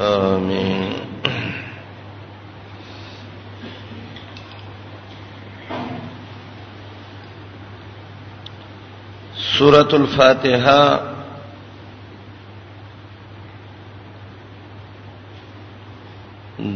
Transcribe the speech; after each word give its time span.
آمين 0.00 0.92
سورة 9.58 9.88
الفاتحة 9.92 11.00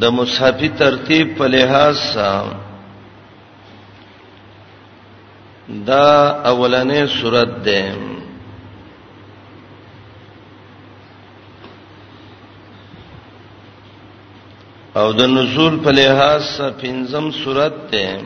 د 0.01 0.05
مصحفی 0.15 0.69
ترتیب 0.79 1.37
په 1.39 1.45
لحاظ 1.47 1.97
سره 2.15 2.72
دا 5.69 6.43
اولنې 6.47 7.07
صورت 7.07 7.49
ده 7.65 7.95
او 14.97 15.13
د 15.13 15.23
نزول 15.23 15.79
په 15.85 15.91
لحاظ 15.91 16.43
پنځم 16.83 17.31
صورت 17.45 17.73
ده 17.93 18.25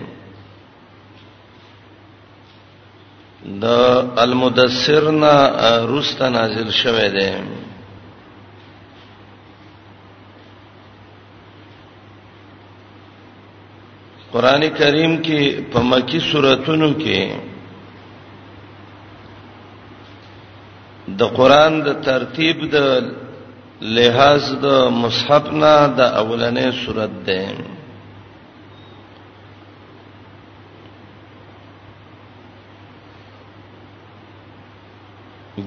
د 3.44 3.64
المدثرنا 4.22 5.34
رست 5.92 6.22
نازل 6.22 6.70
شوه 6.70 7.08
ده 7.08 7.30
قران 14.32 14.62
کریم 14.78 15.16
کې 15.22 15.70
په 15.72 15.80
مکی 15.90 16.20
سوراتونو 16.30 16.88
کې 16.92 17.20
د 21.18 21.22
قران 21.38 21.82
د 21.84 22.02
ترتیب 22.08 22.70
د 22.72 23.02
لحاظ 23.96 24.44
د 24.62 24.66
مصحف 25.02 25.44
نه 25.60 25.74
د 25.98 26.00
اولنې 26.22 26.68
سورات 26.84 27.14
ده 27.26 27.46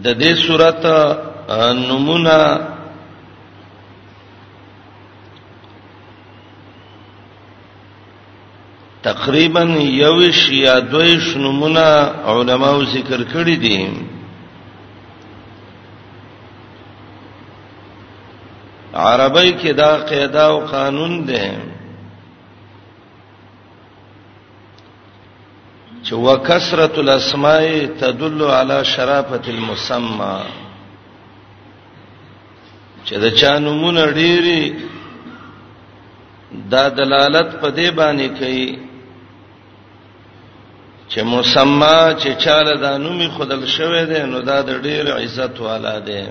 د 0.03 0.07
دې 0.21 0.31
سورات 0.47 0.83
نمونه 1.87 2.37
تقریبا 9.03 9.61
یوش 9.79 10.49
یا 10.49 10.79
دویش 10.79 11.35
نمونه 11.37 11.79
علماو 12.25 12.83
ذکر 12.85 13.23
کړی 13.33 13.55
دي 13.55 13.87
عربی 18.93 19.51
کې 19.61 19.71
دا 19.75 19.97
قاعده 19.97 20.41
او 20.43 20.59
قانون 20.59 21.25
ده 21.25 21.59
چې 26.03 26.11
وکثرت 26.13 26.97
الاسماء 26.99 27.85
تدل 27.99 28.43
على 28.43 28.85
شرافه 28.85 29.41
المسمى 29.51 30.39
چې 33.05 33.13
دا 33.19 33.29
چا 33.29 33.59
نمونه 33.59 34.05
ډېری 34.11 34.73
دا 36.71 36.89
دلالت 36.89 37.55
په 37.61 37.71
دې 37.71 37.91
باندې 37.93 38.27
کوي 38.39 38.88
چې 41.13 41.21
مسما 41.33 41.99
چې 42.21 42.29
چاله 42.45 42.73
د 42.81 42.83
انومي 42.97 43.27
خدل 43.37 43.65
شوې 43.75 44.03
ده 44.11 44.25
نو 44.31 44.39
دا 44.49 44.61
د 44.67 44.81
ډېر 44.85 45.05
عزت 45.21 45.55
والا 45.67 45.93
ده 46.09 46.21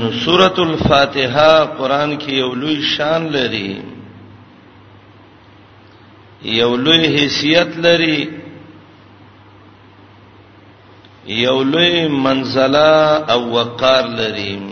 نو 0.00 0.10
سورۃ 0.24 0.56
الفاتحه 0.68 1.52
قران 1.78 2.12
کې 2.20 2.32
یو 2.42 2.50
لوی 2.62 2.76
شان 2.96 3.22
لري 3.36 3.72
یو 6.56 6.70
لوی 6.84 7.02
حیثیت 7.16 7.70
لري 7.86 8.20
یو 11.44 11.56
لوی 11.72 12.08
منزله 12.26 12.92
او 13.34 13.40
وقار 13.54 14.04
لري 14.20 14.69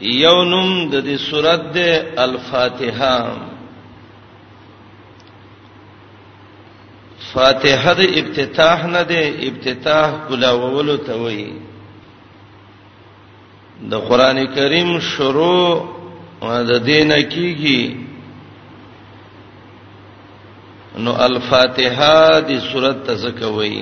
یونم 0.00 0.90
د 0.90 0.94
دې 1.04 1.16
سورته 1.30 1.62
د 1.72 2.18
الفاتحه 2.20 3.16
فاتحه 7.32 7.94
د 7.94 8.00
افتتاح 8.20 8.86
نه 8.92 9.02
د 9.02 9.12
افتتاح 9.48 10.10
کلاولو 10.28 10.96
ته 10.96 11.16
وایي 11.22 11.52
د 13.90 13.94
قران 14.08 14.46
کریم 14.46 15.00
شروع 15.00 15.72
د 16.42 16.70
دین 16.84 17.12
کیږي 17.28 17.96
نو 20.98 21.12
الفاتحه 21.26 22.40
د 22.48 22.60
سورته 22.70 23.14
زکوي 23.14 23.80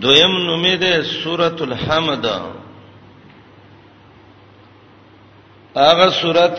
دویم 0.00 0.36
نومې 0.46 0.76
ده 0.76 1.02
سورۃ 1.02 1.58
الحمد 1.64 2.24
هغه 5.76 6.08
سورۃ 6.20 6.58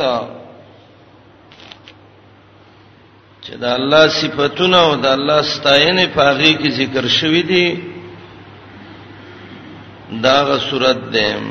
چې 3.42 3.54
د 3.64 3.66
الله 3.80 4.08
صفاتونه 4.20 4.78
او 4.86 4.96
د 4.96 5.06
الله 5.18 5.42
ستاینې 5.42 6.06
په 6.16 6.22
هغه 6.30 6.52
کې 6.62 6.70
ذکر 6.80 7.08
شوې 7.08 7.42
دي 7.52 7.68
دا 10.24 10.38
غ 10.48 10.60
سورۃ 10.70 11.00
ده 11.14 11.42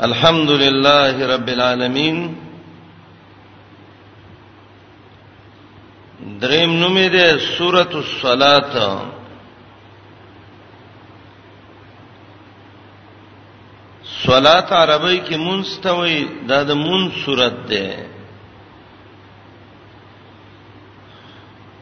الحمدلله 0.00 1.26
رب 1.36 1.48
العالمین 1.48 2.16
دریم 6.40 6.70
نوم 6.80 6.96
یې 6.98 7.08
ده 7.16 7.26
سورۃ 7.56 7.92
الصلاۃ 8.02 8.72
صلات 14.26 14.68
عربی 14.80 15.18
کې 15.26 15.36
منستوي 15.46 16.18
دا 16.48 16.58
د 16.68 16.70
مون 16.84 17.02
سورۃ 17.22 17.56
ده 17.70 17.88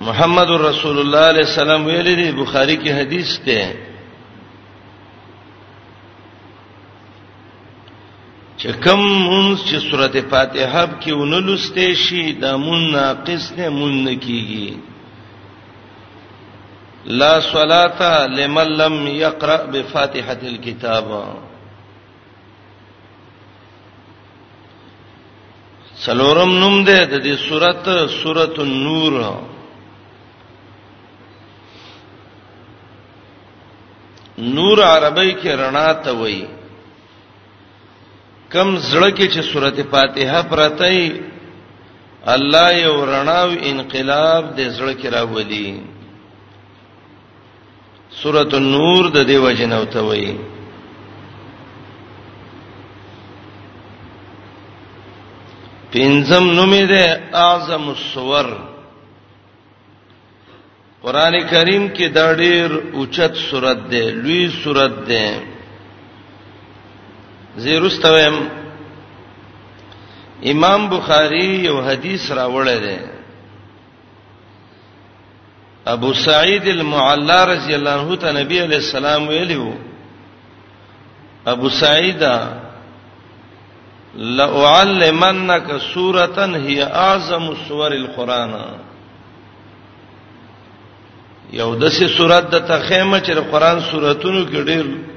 محمد 0.06 0.50
رسول 0.68 0.96
الله 1.00 1.24
علیه 1.32 1.46
السلام 1.50 1.86
ویلي 1.86 2.14
دی 2.20 2.28
بخاری 2.42 2.76
کې 2.82 2.90
حدیث 3.00 3.30
ده 3.46 3.60
چې 8.60 8.72
کوم 8.84 9.00
مونږ 9.28 9.54
چې 9.68 9.76
سورته 9.88 10.20
فاتحه 10.30 10.84
کې 11.00 11.12
ونلسته 11.12 11.88
شي 12.02 12.22
دا 12.44 12.52
مون 12.62 12.82
ناقص 12.92 13.52
نه 13.56 13.68
مون 13.78 13.94
نکېږي 14.06 14.76
لا 17.22 17.40
صلاه 17.40 18.26
لمن 18.36 18.66
لم 18.78 18.94
يقرا 19.16 19.56
بفاتحه 19.72 20.38
الكتاب 20.42 21.12
سلورم 26.06 26.58
نوم 26.64 26.84
ده 26.84 27.04
د 27.04 27.22
دې 27.22 27.38
سورته 27.48 28.06
سورته 28.22 28.62
النور 28.62 29.22
نور 34.38 34.78
عربی 34.84 35.32
کې 35.32 35.50
رڼا 35.62 35.88
ته 36.04 36.12
وایي 36.12 36.44
کم 38.52 38.68
زړه 38.90 39.10
کې 39.16 39.26
چې 39.32 39.40
سورته 39.52 39.82
فاتحه 39.92 40.40
پرته 40.50 40.86
الله 42.34 42.70
یو 42.86 42.96
رڼاو 43.14 43.50
انقلاب 43.70 44.42
د 44.56 44.60
زړه 44.76 44.92
کې 45.00 45.06
راولي 45.08 45.68
سورته 48.20 48.58
نور 48.58 49.10
د 49.16 49.26
دیو 49.30 49.50
جنو 49.62 49.84
ته 49.94 50.00
وایي 50.10 50.34
پنځم 55.92 56.44
نومې 56.58 56.84
ده 56.84 57.04
اعظم 57.46 57.88
الصور 57.88 58.46
قران 61.02 61.34
کریم 61.50 61.84
کې 61.96 62.06
دا 62.16 62.26
ډېر 62.34 62.70
اوچت 62.96 63.34
سورته 63.50 63.86
ده 63.90 64.02
لوی 64.22 64.48
سورته 64.62 65.04
ده 65.10 65.55
زیرستویم 67.56 68.34
امام 70.42 70.88
بخاری 70.88 71.44
یو 71.68 71.78
حدیث 71.80 72.30
راوړی 72.30 72.78
دی 72.84 72.96
ابو 75.94 76.12
سعید 76.24 76.68
المعلا 76.68 77.44
رضی 77.46 77.74
الله 77.74 77.90
عنه 78.00 78.16
ته 78.16 78.32
نبی 78.40 78.60
علیہ 78.62 78.76
السلام 78.76 79.28
ویلو 79.28 79.70
ابو 81.54 81.68
سعید 81.80 82.22
لا 84.16 84.44
اعلمنك 84.74 85.76
سورة 85.94 86.46
هي 86.60 86.82
اعظم 86.84 87.50
سور 87.68 87.90
القران 87.92 88.54
یو 91.58 91.74
دسه 91.74 92.08
سورات 92.18 92.50
د 92.54 92.64
تخیمه 92.70 93.20
چې 93.20 93.32
قران 93.52 93.80
سوراتونو 93.90 94.46
کې 94.46 94.64
ډېر 94.64 95.15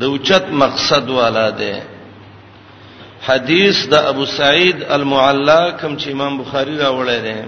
د 0.00 0.04
اوچت 0.12 0.46
مقصد 0.62 1.08
والا 1.16 1.48
ده 1.60 1.74
حدیث 3.28 3.78
د 3.88 3.94
ابو 4.12 4.24
سعید 4.38 4.82
المعلا 4.96 5.70
کوم 5.80 5.92
چې 5.96 6.08
امام 6.14 6.38
بخاری 6.38 6.76
راوړی 6.78 7.20
دی 7.26 7.38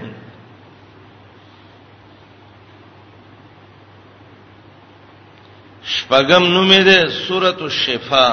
شپغم 5.91 6.43
نومې 6.55 6.81
ده 6.89 6.99
سورۃ 7.25 7.61
الشفا 7.69 8.29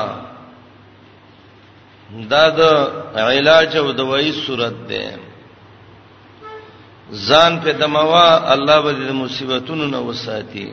دا 2.32 2.48
د 2.58 2.60
علاج 3.26 3.76
او 3.76 3.92
دوايي 3.92 4.32
سورۃ 4.32 4.76
ده 4.88 5.18
ځان 7.28 7.52
په 7.64 7.72
دموا 7.72 8.28
الله 8.54 8.80
به 8.82 8.92
د 8.92 9.12
مصیبتونو 9.22 9.84
نه 9.94 10.00
وساتي 10.06 10.68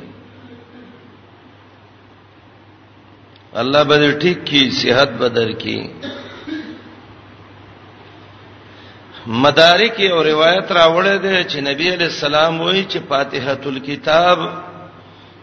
الله 3.62 3.84
به 3.84 4.12
ٹھیک 4.22 4.38
کی 4.46 4.70
صحت 4.82 5.10
بدر 5.18 5.52
کی 5.62 5.78
مدارک 9.44 10.00
او 10.12 10.24
روایت 10.24 10.72
راوړې 10.72 11.16
ده 11.24 11.44
چې 11.44 11.60
نبی 11.70 11.88
علیہ 11.94 12.08
السلام 12.14 12.62
وایي 12.62 12.86
چې 12.86 13.00
فاتحه 13.08 13.60
الكتاب 13.72 14.50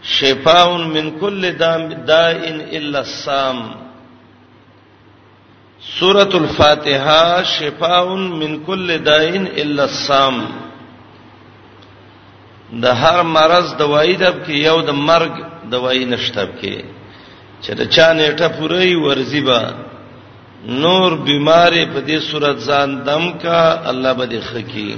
شفاء 0.03 0.67
من 0.95 1.09
كل 1.19 1.51
داء 1.63 2.27
الا 2.77 2.99
الصام 2.99 3.59
سورۃ 5.99 6.35
الفاتحه 6.35 7.41
شفاء 7.57 8.05
من 8.15 8.63
كل 8.65 8.97
داء 8.97 9.29
الا 9.61 9.83
الصام 9.83 10.45
د 12.73 12.85
هر 12.85 13.23
مرض 13.35 13.75
دوايي 13.77 14.15
دب 14.15 14.45
کې 14.45 14.49
یو 14.69 14.81
د 14.81 14.89
مرګ 15.09 15.69
دوايي 15.75 16.05
نشته 16.05 16.47
کې 16.61 16.99
چې 17.61 17.71
دا 17.77 17.85
چا 17.95 18.07
نیټه 18.13 18.47
پوری 18.57 18.93
ورزی 18.95 19.41
با 19.47 19.61
نور 20.83 21.09
بیمارې 21.27 21.83
په 21.93 21.99
دې 22.07 22.17
صورت 22.31 22.57
ځان 22.67 22.89
دم 23.05 23.25
کا 23.41 23.61
الله 23.89 24.11
به 24.13 24.25
دې 24.31 24.41
خکی 24.49 24.91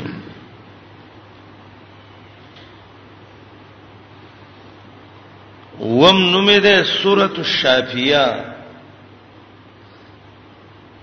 وم 6.00 6.18
نومې 6.34 6.60
ده 6.66 6.76
سورۃ 7.02 7.36
الشافیہ 7.44 8.28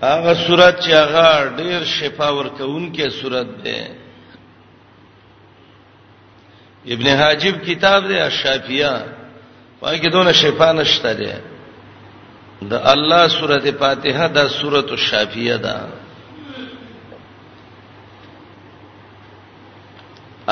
هغه 0.01 0.33
سورۃ 0.33 0.79
چې 0.79 0.91
هغه 0.91 1.53
ډېر 1.57 1.83
شفا 1.93 2.27
ورکوونکې 2.35 3.07
سورۃ 3.21 3.47
ده 3.63 3.79
ابن 6.93 7.07
حاجب 7.21 7.55
کتاب 7.65 8.01
ده 8.07 8.15
الشافیہ 8.25 8.93
پای 9.81 9.97
کې 10.01 10.09
دونه 10.11 10.31
شفا 10.43 10.69
نشته 10.81 11.11
ده 11.23 11.35
د 12.69 12.73
الله 12.93 13.27
سورته 13.27 13.71
فاتحه 13.79 14.27
د 14.35 14.47
سورته 14.47 14.95
شافیه 14.95 15.57
ده 15.57 15.75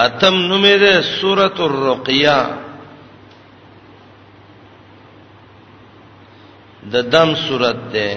اتم 0.06 0.36
نومې 0.50 0.76
ده 0.84 1.02
سورته 1.02 1.62
الرقیه 1.66 2.38
د 6.92 6.96
دم 7.14 7.36
سورته 7.36 7.80
ده 7.94 8.12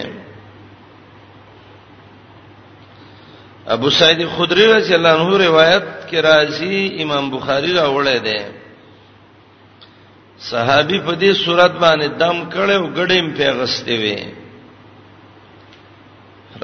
ابو 3.66 3.90
سعید 3.90 4.26
خدری 4.28 4.66
رضی 4.72 4.94
الله 4.94 5.14
عنه 5.20 5.36
روایت 5.46 5.84
کې 6.08 6.16
راځي 6.28 7.00
امام 7.02 7.30
بخاری 7.30 7.72
راوړی 7.80 8.18
دی 8.20 8.61
صحابي 10.50 10.98
په 11.06 11.14
دې 11.22 11.32
صورت 11.44 11.72
باندې 11.84 12.08
دم 12.22 12.36
کړو 12.54 12.78
غډیم 12.98 13.26
پیغستې 13.38 13.94
وي 14.02 14.18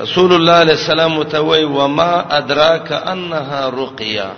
رسول 0.02 0.30
الله 0.34 0.56
عليه 0.62 0.76
السلام 0.82 1.22
توي 1.22 1.64
وما 1.64 2.12
ادراك 2.38 2.88
انها 3.12 3.62
رقيه 3.78 4.30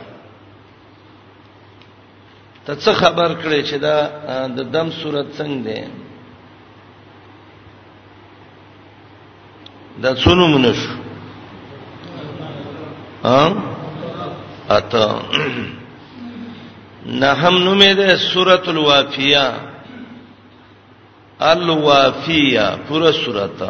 ته 2.67 2.75
څه 2.83 2.93
خبر 3.01 3.31
کړي 3.43 3.61
چې 3.69 3.77
دا 3.85 3.97
د 4.57 4.61
دم 4.75 4.89
صورت 5.01 5.27
څنګه 5.39 5.79
ده 10.03 10.13
دا 10.15 10.21
څونو 10.23 10.45
منشو 10.47 10.95
ها 13.25 13.53
اته 14.71 15.07
نحم 17.07 17.57
نومې 17.65 17.95
ده 17.97 18.17
سورۃ 18.17 18.69
الوافیہ 18.69 19.45
الوافیہ 21.41 22.67
پورا 22.89 23.13
سورۃ 23.25 23.63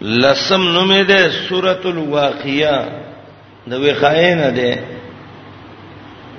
لسم 0.00 0.62
نومې 0.72 1.04
ده 1.12 1.30
سورۃ 1.48 1.84
الواقیہ 1.92 2.74
د 3.68 3.72
وخایه 3.72 4.34
نه 4.34 4.50
ده 4.58 4.78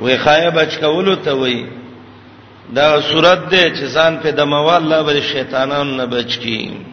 وخایه 0.01 0.49
بچ 0.49 0.77
کولو 0.79 1.15
ته 1.15 1.33
وای 1.33 1.65
دا 2.73 3.01
سورۃ 3.01 3.49
ده 3.49 3.69
چې 3.69 3.95
ځان 3.95 4.17
په 4.19 4.31
دموا 4.31 4.75
الله 4.77 5.01
بر 5.03 5.21
شیطانانو 5.33 5.95
نه 5.95 6.05
بچ 6.05 6.37
کی 6.39 6.88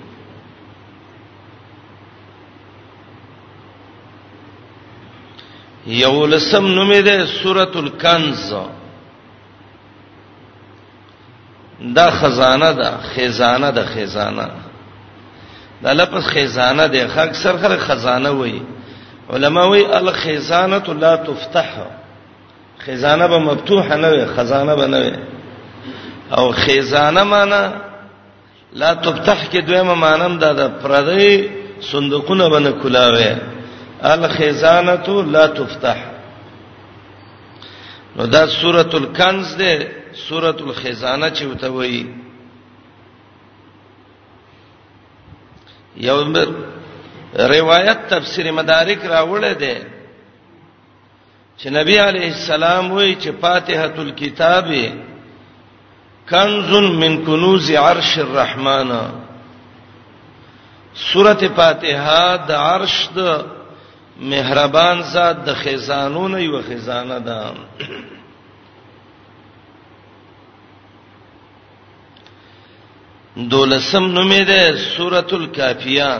یو 5.87 6.27
لسم 6.27 6.67
نومې 6.75 6.97
ده 7.01 7.27
سورۃ 7.27 7.77
الکنز 7.77 8.55
دا 11.95 12.11
خزانه 12.11 12.73
ده 12.73 12.99
خزانه 12.99 13.71
ده 13.71 13.87
خزانه 13.87 14.49
دا 15.83 15.93
لفظ 15.93 16.21
خزانه 16.27 16.87
ده 16.87 17.23
اکثر 17.23 17.57
خلک 17.59 17.79
خزانه 17.81 18.31
وایي 18.31 18.63
علما 19.31 19.65
وایي 19.65 19.99
الخزانه 19.99 20.95
لا 20.95 21.17
تفتح 21.17 21.69
خزانه 22.87 23.27
به 23.27 23.39
مفتوحه 23.39 23.97
نه 23.97 24.09
وي 24.11 24.27
خزانه 24.27 24.75
به 24.75 24.87
نه 24.87 24.99
وي 25.01 25.13
او 26.39 26.53
خزانه 26.53 27.23
معنا 27.25 27.73
لا 28.73 28.95
تفتح 28.95 29.39
کې 29.53 29.57
دویمه 29.65 29.95
معنی 29.95 30.37
ده 30.39 30.53
د 30.53 30.63
پردې 30.83 31.49
صندوقونه 31.93 32.49
باندې 32.49 32.83
کلاوي 32.83 33.56
الخزانه 34.15 35.07
لا 35.35 35.47
تفتح 35.47 35.99
نو 38.17 38.25
دا 38.27 38.43
سورۃ 38.47 38.93
الکنز 38.95 39.49
ده 39.55 39.87
سورۃ 40.29 40.59
الخزانه 40.67 41.31
چې 41.31 41.43
وته 41.43 41.69
وایي 41.69 42.13
یو 45.97 46.21
روایت 47.55 47.99
تفسیر 48.11 48.53
مدارک 48.53 49.01
راوړل 49.05 49.55
ده 49.65 49.77
چې 51.59 51.67
نبی 51.79 51.97
علیه 52.09 52.27
السلام 52.37 52.93
وایي 52.93 53.15
چې 53.23 53.29
فاتحه 53.41 53.95
الكتاب 53.99 54.67
کنز 56.31 56.71
من 57.03 57.25
کنوز 57.25 57.71
عرش 57.71 58.19
الرحمن 58.19 58.91
سورۃ 61.13 61.43
فاتحه 61.57 62.37
د 62.47 62.51
عرش 62.71 62.97
د 63.17 63.21
مهربان 64.21 65.01
ذات 65.03 65.37
د 65.47 65.55
خزانو 65.55 66.29
نه 66.29 66.43
یو 66.45 66.63
خزانه 66.63 67.19
ده 67.19 67.51
دولسم 73.51 74.05
نومې 74.17 74.41
ده 74.49 74.77
سورۃ 74.97 75.31
الکافیہ 75.37 76.13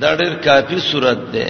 دا 0.00 0.10
ډېر 0.20 0.34
کافی 0.44 0.78
سورۃ 0.78 1.18
ده 1.32 1.48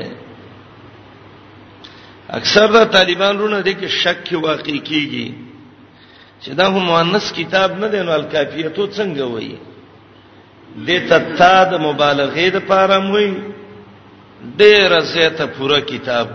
اکثر 2.38 2.66
د 2.72 2.78
طالبان 2.96 3.38
رونه 3.38 3.60
دي 3.60 3.74
کې 3.74 3.88
شک 4.02 4.28
واقع 4.32 4.78
کیږي 4.88 5.28
چې 6.42 6.48
دا 6.58 6.66
هم 6.68 6.78
مؤنث 6.90 7.32
کتاب 7.32 7.70
نه 7.80 7.88
دی 7.88 8.00
نو 8.06 8.12
الکافیه 8.12 8.68
تو 8.68 8.86
څنګه 8.86 9.22
وایي 9.32 9.58
د 10.86 10.88
تتاد 11.08 11.74
مبالغه 11.86 12.46
د 12.54 12.58
پاره 12.70 12.98
موي 12.98 13.30
ډېر 14.60 14.90
زیاته 15.12 15.46
پوره 15.56 15.80
کتاب 15.90 16.28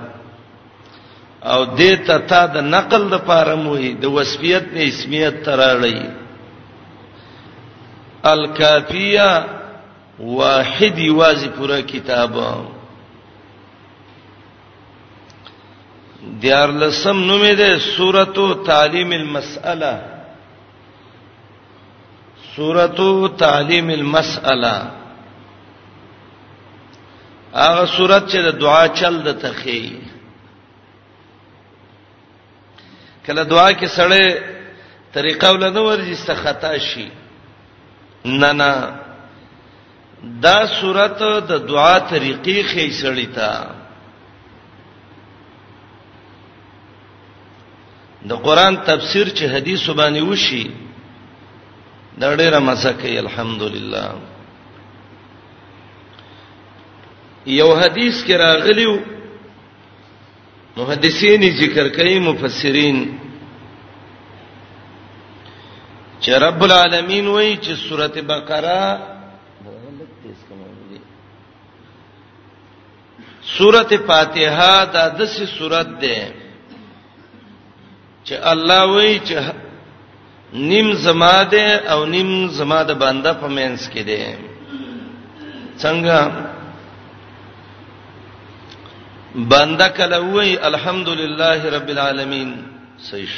او 1.53 1.59
دې 1.65 1.93
ته 2.05 2.17
تا 2.29 2.45
د 2.53 2.55
نقل 2.75 3.01
د 3.13 3.17
پاره 3.29 3.55
موې 3.65 3.89
د 4.01 4.05
وصفیت 4.17 4.65
نه 4.73 4.81
اسمیت 4.91 5.35
تراړی 5.45 5.99
الکافیه 8.33 9.29
واحد 10.37 10.95
یوازې 11.11 11.49
پوره 11.57 11.81
کتابه 11.93 12.49
دیار 16.41 16.69
لسم 16.81 17.17
نومې 17.29 17.53
ده 17.61 17.79
سورته 17.95 18.47
تعلیم 18.67 19.11
المسأله 19.11 19.95
سورته 22.55 23.27
تعلیم 23.43 23.89
المسأله 23.99 24.98
هغه 27.55 27.85
صورت 27.97 28.29
چې 28.31 28.35
د 28.43 28.59
دعا 28.59 28.87
چل 28.87 29.21
د 29.23 29.41
تخې 29.41 29.91
کله 33.27 33.43
دعا 33.43 33.71
کې 33.73 33.87
سړی 33.97 34.35
طریقه 35.13 35.51
ولنه 35.53 35.81
ورځي 35.81 36.35
خطا 36.35 36.77
شي 36.77 37.09
نه 38.25 38.51
نه 38.51 38.99
دا 40.23 40.65
صورت 40.79 41.21
د 41.23 41.51
دعا 41.67 41.97
طریقې 42.09 42.63
خې 42.73 43.01
سړی 43.01 43.27
تا 43.35 43.75
د 48.29 48.33
قران 48.33 48.77
تفسیر 48.83 49.27
چې 49.29 49.43
حدیث 49.55 49.89
باندې 49.89 50.21
وشي 50.23 50.71
دا 52.17 52.35
ډېره 52.35 52.59
مسکه 52.59 53.19
الحمدلله 53.19 54.28
یو 57.45 57.73
حدیث 57.79 58.23
کې 58.25 58.35
راغلیو 58.37 58.95
محدثین 60.77 61.41
ذکر 61.59 61.87
کوي 61.95 62.17
مفسرین 62.19 63.05
چې 66.21 66.31
رب 66.39 66.63
العالمین 66.63 67.27
وایي 67.27 67.55
چې 67.57 67.73
سورته 67.87 68.21
بقره 68.21 68.99
سورته 73.57 73.97
فاتحه 74.07 74.85
دا 74.85 75.07
دسي 75.09 75.45
سورته 75.45 75.99
ده 76.01 76.27
چې 78.25 78.33
الله 78.43 78.83
وایي 78.91 79.19
چې 79.19 79.53
نیم 80.53 80.93
زما 80.93 81.43
ده 81.43 81.75
او 81.93 82.05
نیم 82.05 82.47
زما 82.51 82.83
ده 82.83 82.93
بنده 82.93 83.33
په 83.33 83.47
مینس 83.47 83.89
کې 83.89 83.99
ده 83.99 84.37
څنګه 85.77 86.48
بنده 89.35 89.87
کله 89.89 90.17
وای 90.17 90.57
الحمدلله 90.57 91.69
رب 91.69 91.87
العالمین 91.89 92.49
صحیح 92.97 93.29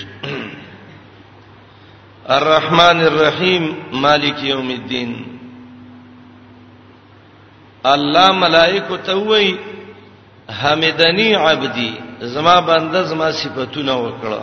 الرحمن 2.27 2.99
الرحیم 3.07 3.65
مالک 4.05 4.43
یوم 4.43 4.69
الدین 4.69 5.11
الله 7.83 8.31
ملائکه 8.31 8.97
ته 9.05 9.13
وای 9.13 9.57
حمدنی 10.61 11.33
عبدی 11.33 11.93
زما 12.21 12.61
بنده 12.61 13.03
زما 13.03 13.31
صفاتونه 13.31 13.93
وکړه 13.95 14.41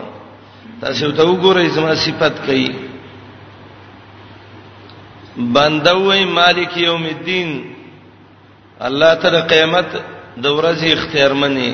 تاسو 0.81 1.11
ته 1.12 1.23
وګورئ 1.25 1.67
زما 1.69 1.95
صفات 1.95 2.40
کوي 2.47 2.71
بنده 5.37 5.93
وای 5.95 6.25
مالک 6.25 6.76
یوم 6.76 7.02
الدین 7.07 7.50
الله 8.81 9.14
ته 9.14 9.40
قیامت 9.40 9.87
د 10.42 10.47
ورځې 10.47 10.88
اختیار 10.92 11.30
منی 11.42 11.71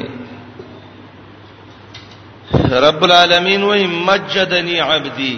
رب 2.87 3.03
العالمین 3.05 3.63
و 3.63 3.71
مجدنی 4.09 4.77
عبدی 4.81 5.35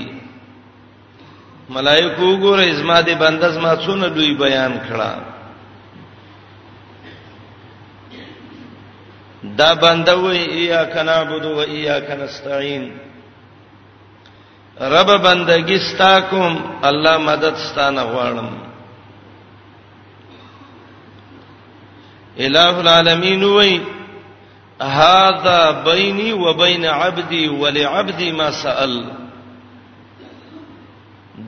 ملائکه 1.77 2.23
وګوره 2.23 2.65
ازما 2.73 2.99
دې 3.03 3.15
بندز 3.23 3.57
ما 3.59 3.73
څونه 3.77 4.09
دوی 4.09 4.35
بیان 4.43 4.73
کړه 4.89 5.11
دا 9.59 9.75
بنده 9.75 10.15
و 10.17 10.27
ایاک 10.29 10.95
نعبد 10.97 11.45
و 11.45 11.59
ایاک 11.75 12.07
نستعين 12.11 12.85
رب 14.95 15.11
بندگی 15.25 15.79
ستا 15.79 16.21
کوم 16.21 16.61
الله 16.83 17.17
مدد 17.19 17.55
ستانه 17.57 18.03
غواړم 18.03 18.66
الہ 22.45 22.73
العالمین 22.81 23.45
وای 23.45 23.81
هذا 24.83 25.85
بيني 25.85 26.33
وبين 26.33 26.85
عبدي 26.85 27.49
ولعبدي 27.49 28.33
ما 28.33 28.51
سأل 28.51 29.05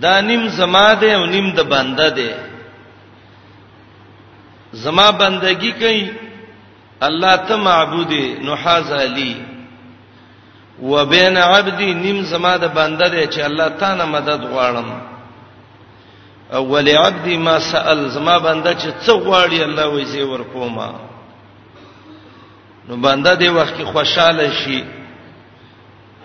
دا 0.00 0.21
نیم 0.21 0.47
زما 0.49 0.92
ده 1.02 1.14
او 1.14 1.26
نیم 1.26 1.50
د 1.50 1.61
بنده 1.68 2.09
ده 2.09 2.49
زما 4.73 5.11
بندگی 5.11 5.73
کوي 5.73 6.11
الله 7.02 7.37
ته 7.37 7.57
معبود 7.57 8.12
نو 8.42 8.54
حاذلی 8.57 9.37
وبين 10.83 11.37
عبدي 11.37 11.95
نیم 11.95 12.23
زما 12.23 12.57
ده 12.57 12.66
بنده 12.66 13.09
ده 13.09 13.26
چې 13.26 13.38
الله 13.38 13.68
تعالی 13.68 14.04
مدد 14.07 14.40
غواړم 14.52 15.17
اول 16.52 16.88
عبد 16.88 17.28
ما 17.28 17.59
سأل 17.59 18.09
زما 18.11 18.38
بنده 18.38 18.73
چې 18.75 19.07
څه 19.07 19.11
غواړي 19.12 19.62
الله 19.64 19.87
وي 19.88 20.05
زی 20.05 20.21
ورکوما 20.23 20.93
نو 22.88 22.97
بنده 22.97 23.33
دې 23.38 23.49
وخت 23.57 23.75
کې 23.78 23.83
خوشاله 23.85 24.50
شي 24.61 24.85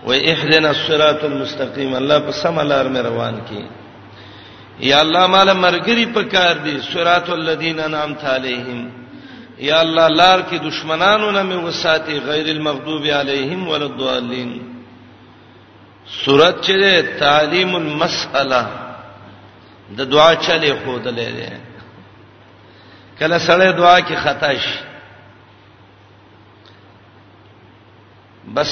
و 0.06 0.12
اهدنا 0.14 0.70
الصراط 0.70 1.24
المستقيم 1.24 1.96
الله 1.96 2.20
په 2.20 2.32
سم 2.32 2.60
لار 2.60 2.86
مې 2.94 2.98
روان 3.08 3.42
کړي 3.50 3.68
یا 4.90 5.02
الله 5.02 5.28
مال 5.28 5.50
مرګري 5.62 6.14
په 6.16 6.22
کار 6.36 6.58
دي 6.68 6.82
صراط 6.82 7.30
الذين 7.30 7.80
انعمت 7.80 8.24
عليهم 8.36 8.92
یا 9.60 9.82
الله 9.82 10.08
لار 10.08 10.40
کې 10.42 10.54
دشمنانو 10.70 11.32
نه 11.32 11.44
مې 11.44 11.66
وساتي 11.66 12.20
غیر 12.20 12.46
المغضوب 12.56 13.06
عليهم 13.06 13.68
ولا 13.68 13.86
الضالين 13.86 14.54
سورۃ 16.26 16.64
چې 16.64 17.20
تعلیم 17.20 17.76
المسأله 17.76 18.83
د 19.98 20.12
دعا 20.12 20.34
چلے 20.48 20.72
خود 20.84 21.08
لري 21.20 21.46
کله 23.20 23.38
سره 23.48 23.72
دعا 23.80 23.98
کې 24.00 24.16
خطا 24.24 24.54
شي 24.60 24.80
بس 28.56 28.72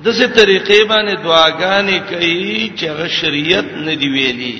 دغه 0.00 0.26
طریقې 0.34 0.88
باندې 0.88 1.16
دعاګانې 1.22 1.98
کوي 2.10 2.70
چې 2.78 2.88
غ 3.00 3.08
شریعت 3.20 3.64
نه 3.76 3.94
دی 4.02 4.08
ویلي 4.16 4.56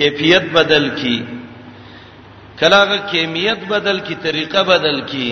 کیفیت 0.00 0.42
بدل 0.52 0.88
کی 1.02 1.18
کلاغه 2.60 2.96
کیمیت 3.10 3.64
بدل 3.68 3.98
کی 4.10 4.14
طریقه 4.28 4.62
بدل 4.74 5.00
کی 5.10 5.30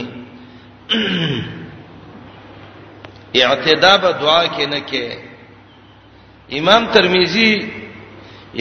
اعتداء 3.35 3.97
به 3.97 4.13
دعا 4.13 4.47
کې 4.47 4.67
نه 4.69 4.81
کې 4.81 5.19
امام 6.59 6.87
ترمذی 6.97 7.55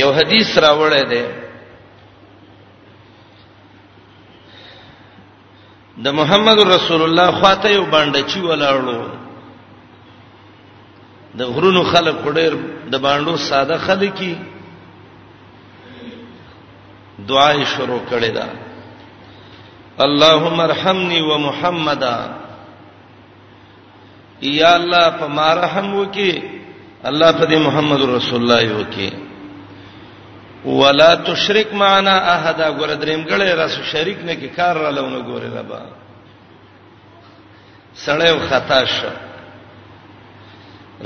یو 0.02 0.12
حدیث 0.14 0.58
راوړی 0.66 1.04
دی 1.10 1.24
د 6.04 6.08
محمد 6.20 6.60
رسول 6.70 7.02
الله 7.08 7.32
خواته 7.42 7.70
یو 7.74 7.84
باندې 7.86 8.20
چی 8.34 8.40
ولاړو 8.42 9.00
د 11.42 11.52
غرونو 11.58 11.84
خلک 11.94 12.16
وړر 12.26 12.56
د 12.94 13.04
باندو 13.04 13.36
ساده 13.44 13.78
خلکی 13.86 14.34
دعای 17.30 17.66
شروع 17.74 18.00
کړی 18.12 18.32
دا 18.38 20.06
اللهم 20.06 20.60
ارحمنی 20.70 21.20
ومحمدا 21.30 22.18
یا 24.54 24.74
الله 24.76 25.10
په 25.22 25.28
ما 25.38 25.54
رحم 25.62 25.94
وکي 25.96 26.44
الله 27.06 27.32
په 27.32 27.46
دې 27.46 27.56
محمد 27.68 28.02
رسول 28.14 28.42
الله 28.42 28.78
وکي 28.80 29.12
ولا 30.66 31.14
تشرک 31.28 31.74
معنا 31.74 32.16
احد 32.36 32.62
ګور 32.80 32.88
دریم 32.94 33.24
ګړې 33.28 33.54
راس 33.58 33.76
شریک 33.92 34.20
نه 34.26 34.34
کې 34.34 34.56
کار 34.56 34.76
را 34.78 34.90
لونه 34.92 35.20
ګورې 35.20 35.58
ربا 35.60 35.80
سړی 38.06 38.40
خطا 38.50 38.84
شو 38.86 39.10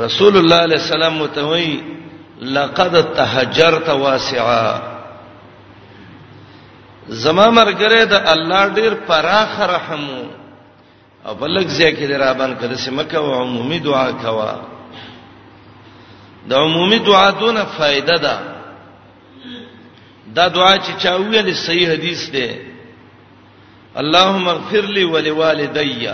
رسول 0.04 0.38
الله 0.38 0.56
علیه 0.64 0.78
السلام 0.82 1.18
متوي 1.22 1.80
لقد 2.58 3.02
تهجرت 3.18 3.90
واسعا 3.90 4.80
زما 7.10 7.50
مرګره 7.50 8.04
د 8.04 8.14
الله 8.14 8.68
ډیر 8.82 8.94
پراخ 9.06 9.60
رحمو 9.72 10.24
او 11.26 11.34
بلک 11.36 11.68
ځکه 11.68 12.08
د 12.12 12.22
رابان 12.24 12.54
کده 12.60 12.76
سمکه 12.76 13.18
او 13.18 13.42
عمومي 13.42 13.80
دعا 13.80 14.06
کوا 14.22 14.54
د 16.50 16.54
عمومي 16.54 17.00
دعا 17.00 17.30
دونه 17.40 17.64
فائدہ 17.78 18.20
ده 18.22 18.57
دا 20.36 20.48
دعا 20.48 20.78
چې 20.78 20.92
چا 21.04 21.16
ویل 21.16 21.54
صحیح 21.56 21.88
حدیث 21.92 22.30
دی 22.32 22.50
اللهم 24.02 24.48
اغفر 24.48 24.86
لي 24.86 25.04
ولوالدي 25.06 26.14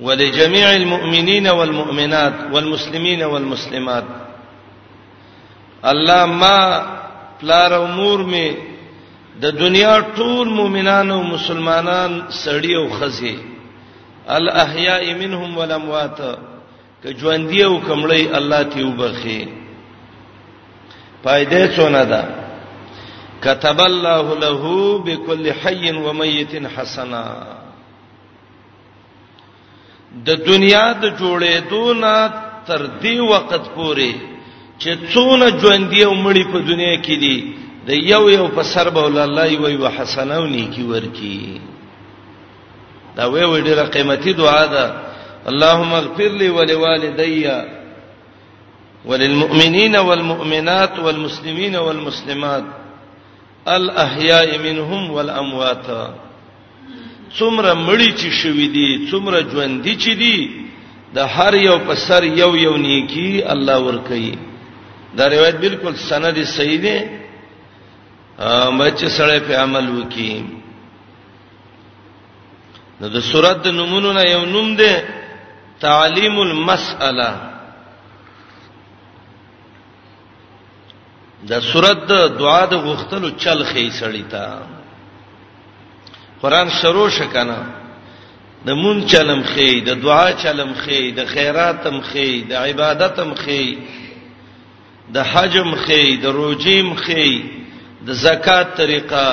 ولجميع 0.00 0.74
المؤمنين 0.74 1.48
والمؤمنات 1.48 2.32
والمسلمين 2.52 3.22
والمسلمات 3.22 4.04
الله 5.84 6.26
ما 6.26 6.82
پلار 7.40 7.72
امور 7.84 8.18
می 8.24 8.50
د 9.40 9.44
دنیا 9.58 9.98
ټول 10.16 10.48
مؤمنانو 10.48 11.22
مسلمانان 11.22 12.20
سړی 12.30 12.74
او 12.76 12.88
خزي 12.90 13.34
الاحیاء 14.28 15.14
منهم 15.14 15.56
والاموات 15.58 16.18
که 17.02 17.12
ژوندۍ 17.18 17.60
او 17.62 17.80
کمړی 17.82 18.36
الله 18.36 18.62
ته 18.62 18.84
وبخي 18.84 19.63
فائدې 21.24 21.76
څونه 21.76 22.04
ده 22.04 22.24
كتب 23.44 23.80
الله 23.80 24.36
له 24.38 24.62
بكل 25.06 25.52
حي 25.52 25.92
وميت 26.06 26.56
حسنا 26.76 27.24
د 30.26 30.30
دنیا 30.48 30.86
د 31.04 31.14
جوړېدو 31.18 31.92
نه 32.02 32.14
تر 32.66 32.84
دې 33.02 33.18
وخت 33.32 33.62
پورې 33.76 34.12
چې 34.78 35.14
څونه 35.14 35.60
ژوند 35.62 35.88
دی 35.94 36.02
او 36.08 36.14
مړی 36.14 36.44
په 36.52 36.58
دنیا 36.70 36.96
کې 37.02 37.16
دي 37.22 37.54
د 37.86 37.90
یو 38.12 38.22
یو 38.30 38.48
په 38.48 38.62
سر 38.72 38.90
به 38.90 39.06
الله 39.06 39.58
وي 39.62 39.76
وحسنو 39.86 40.44
نیکی 40.50 40.82
ورکی 40.92 41.38
دا 43.16 43.24
وی 43.32 43.44
وی 43.44 43.60
ډیره 43.62 43.84
قیمتي 43.94 44.32
دعا 44.42 44.66
ده 44.66 44.86
اللهم 45.52 45.92
اغفر 45.94 46.28
لي 46.42 46.48
ولوالدي 46.50 47.73
وللمؤمنین 49.10 49.96
والمؤمنات 49.96 50.94
والمسلمین 51.04 51.76
والمسلمات 51.76 52.64
الاحیاء 53.78 54.50
منهم 54.66 55.02
والاموات 55.14 55.86
څومره 57.38 57.72
مړی 57.88 58.10
چې 58.20 58.28
شوی 58.42 58.66
دي 58.76 58.88
څومره 59.10 59.40
ژوند 59.52 59.82
دي 59.86 59.94
چې 60.02 60.12
دي 60.22 60.36
د 61.14 61.18
هر 61.36 61.54
یو 61.54 61.78
په 61.86 61.94
سر 62.06 62.22
یو 62.40 62.50
یو 62.66 62.76
نیکی 62.86 63.42
الله 63.56 63.76
ور 63.86 63.98
کوي 64.08 64.34
دا 65.18 65.24
روایت 65.34 65.56
بالکل 65.62 65.94
سند 65.96 66.36
صحیح 66.56 66.78
دی 66.84 66.96
مچ 68.78 68.98
سره 69.16 69.38
په 69.48 69.54
عمل 69.64 69.86
وکي 69.98 70.30
نو 73.00 73.08
د 73.08 73.20
سورۃ 73.30 73.66
نمونو 73.80 74.12
نه 74.12 74.22
یو 74.32 74.44
نوم 74.44 74.76
دی 74.76 74.92
تعلیم 75.80 76.38
المسأله 76.40 77.53
د 81.50 81.60
صورت 81.72 81.98
د 82.10 82.14
دعا 82.40 82.64
د 82.72 82.74
غختلو 82.88 83.28
چل 83.42 83.58
خې 83.70 83.86
سړی 84.00 84.24
تا 84.32 84.46
قران 86.40 86.68
شروع 86.80 87.08
شکنه 87.16 87.58
د 88.66 88.70
مون 88.82 88.98
چلم 89.12 89.42
خې 89.50 89.68
د 89.88 90.00
دعا 90.04 90.26
چلم 90.44 90.70
خې 90.84 91.00
د 91.18 91.28
خیراتم 91.32 91.98
خې 92.00 92.28
د 92.50 92.52
عبادتم 92.62 93.34
خې 93.34 93.64
د 95.14 95.16
حجم 95.32 95.68
خې 95.84 96.02
د 96.22 96.24
روجیم 96.38 96.88
خې 96.96 97.30
د 98.06 98.12
زکات 98.24 98.74
طریقه 98.80 99.28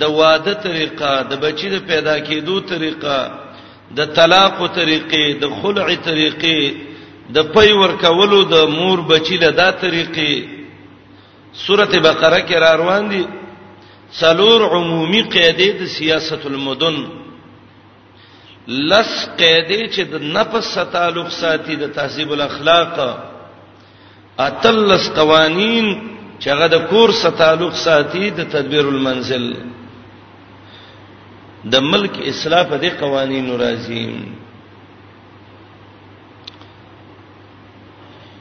د 0.00 0.02
واده 0.18 0.54
طریقه 0.66 1.12
د 1.30 1.32
بچی 1.42 1.68
د 1.70 1.78
پیدا 1.90 2.18
کېدو 2.28 2.60
طریقه 2.72 3.40
د 3.96 4.04
طلاق 4.18 4.56
طریقې 4.78 5.24
د 5.42 5.44
خلع 5.62 5.88
طریقې 6.06 6.74
د 7.36 7.38
پي 7.54 7.70
ورکولو 7.82 8.38
د 8.54 8.64
مور 8.78 8.98
بچی 9.12 9.36
له 9.44 9.50
دا 9.50 9.70
طریقې 9.84 10.57
سورته 11.66 12.00
بقره 12.00 12.40
کې 12.46 12.54
را 12.58 12.74
روان 12.76 13.08
دي 13.10 13.22
څلور 14.20 14.60
عمومي 14.74 15.22
قاعده 15.34 15.66
د 15.78 15.82
سیاست 15.98 16.46
المدن 16.50 16.96
لس 18.90 19.10
قاعده 19.40 19.80
چې 19.92 20.00
د 20.12 20.14
نفس 20.36 20.70
سره 20.74 20.84
تعلق 20.94 21.28
ساتي 21.38 21.76
د 21.82 21.90
تهذیب 21.98 22.30
الاخلاق 22.36 22.94
اتلس 24.46 25.08
قوانین 25.18 25.86
چې 26.40 26.48
هغه 26.54 26.66
د 26.74 26.86
کور 26.94 27.10
سره 27.22 27.30
تعلق 27.42 27.74
ساتي 27.84 28.30
د 28.40 28.50
تدبیر 28.56 28.88
المنزل 28.94 29.52
د 31.72 31.76
ملک 31.92 32.14
اصلاح 32.32 32.62
په 32.70 32.78
دې 32.82 32.90
قوانینو 33.00 33.56
راځي 33.64 34.06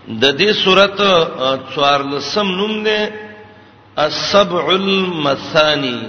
د 0.08 0.32
دې 0.38 0.54
صورت 0.64 1.00
14 1.76 2.38
نوم 2.58 2.84
دی 2.84 3.10
السبع 3.98 4.70
المثاني 4.70 6.08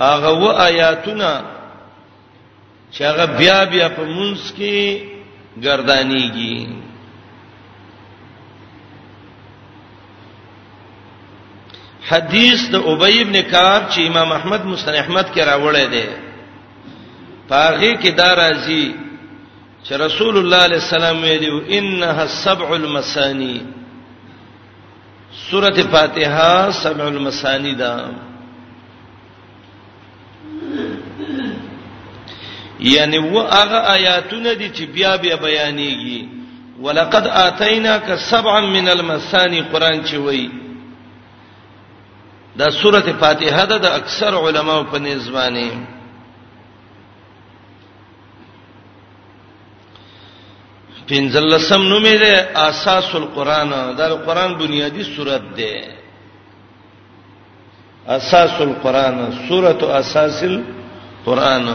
هغه 0.00 0.30
و 0.32 0.50
آیاتونه 0.52 1.42
چې 2.92 3.02
هغه 3.02 3.24
بیا 3.26 3.64
بیا 3.64 3.88
په 3.88 4.04
مونږ 4.04 4.38
کې 4.56 5.02
ګردانیږي 5.62 6.78
حدیث 12.08 12.70
د 12.70 12.74
ابی 12.74 13.20
ابن 13.22 13.42
کعب 13.50 13.90
چې 13.90 14.00
امام 14.06 14.32
احمد 14.32 14.64
مستن 14.64 14.94
احمد 14.94 15.26
کې 15.34 15.40
راوړی 15.40 15.86
دی 15.90 16.06
پاره 17.48 17.94
کې 18.02 18.08
دا 18.14 18.34
راځي 18.34 19.03
چې 19.84 19.92
رسول 20.00 20.36
الله 20.38 20.56
علیه 20.66 20.80
السلام 20.84 21.16
ویلو 21.22 21.56
انها 21.78 22.20
السبع 22.28 22.68
المسانی 22.74 23.56
سوره 25.50 25.82
فاتحه 25.94 26.70
سبع 26.70 27.04
المسانی 27.06 27.74
دا 27.74 28.10
یعنی 32.80 33.18
و 33.18 33.40
هغه 33.40 33.78
آیاتونه 33.94 34.52
دي 34.54 34.70
چې 34.70 34.80
بیا 34.82 35.16
بیا 35.16 35.36
بیانېږي 35.36 36.26
ولقد 36.80 37.26
اتیناک 37.26 38.16
سبعا 38.18 38.60
من 38.60 38.88
المسانی 38.88 39.60
قران 39.62 40.04
چې 40.04 40.14
وایي 40.14 40.50
دا 42.56 42.70
سوره 42.70 43.00
فاتحه 43.00 43.64
ده 43.64 43.76
د 43.78 43.86
اکثر 43.86 44.34
علماو 44.46 44.84
په 44.84 44.98
نسبانه 44.98 45.93
پنځلسم 51.08 51.82
نومې 51.92 52.16
ده 52.18 52.34
اساس 52.68 53.14
القرآن 53.14 53.70
دا 53.98 54.08
قرآن 54.26 54.54
بنیادی 54.58 55.02
صورت 55.16 55.42
ده 55.56 55.72
اساس 58.08 58.60
القرآن 58.60 59.20
سورة 59.48 59.80
اساس 60.00 60.42
القرآن 60.42 61.66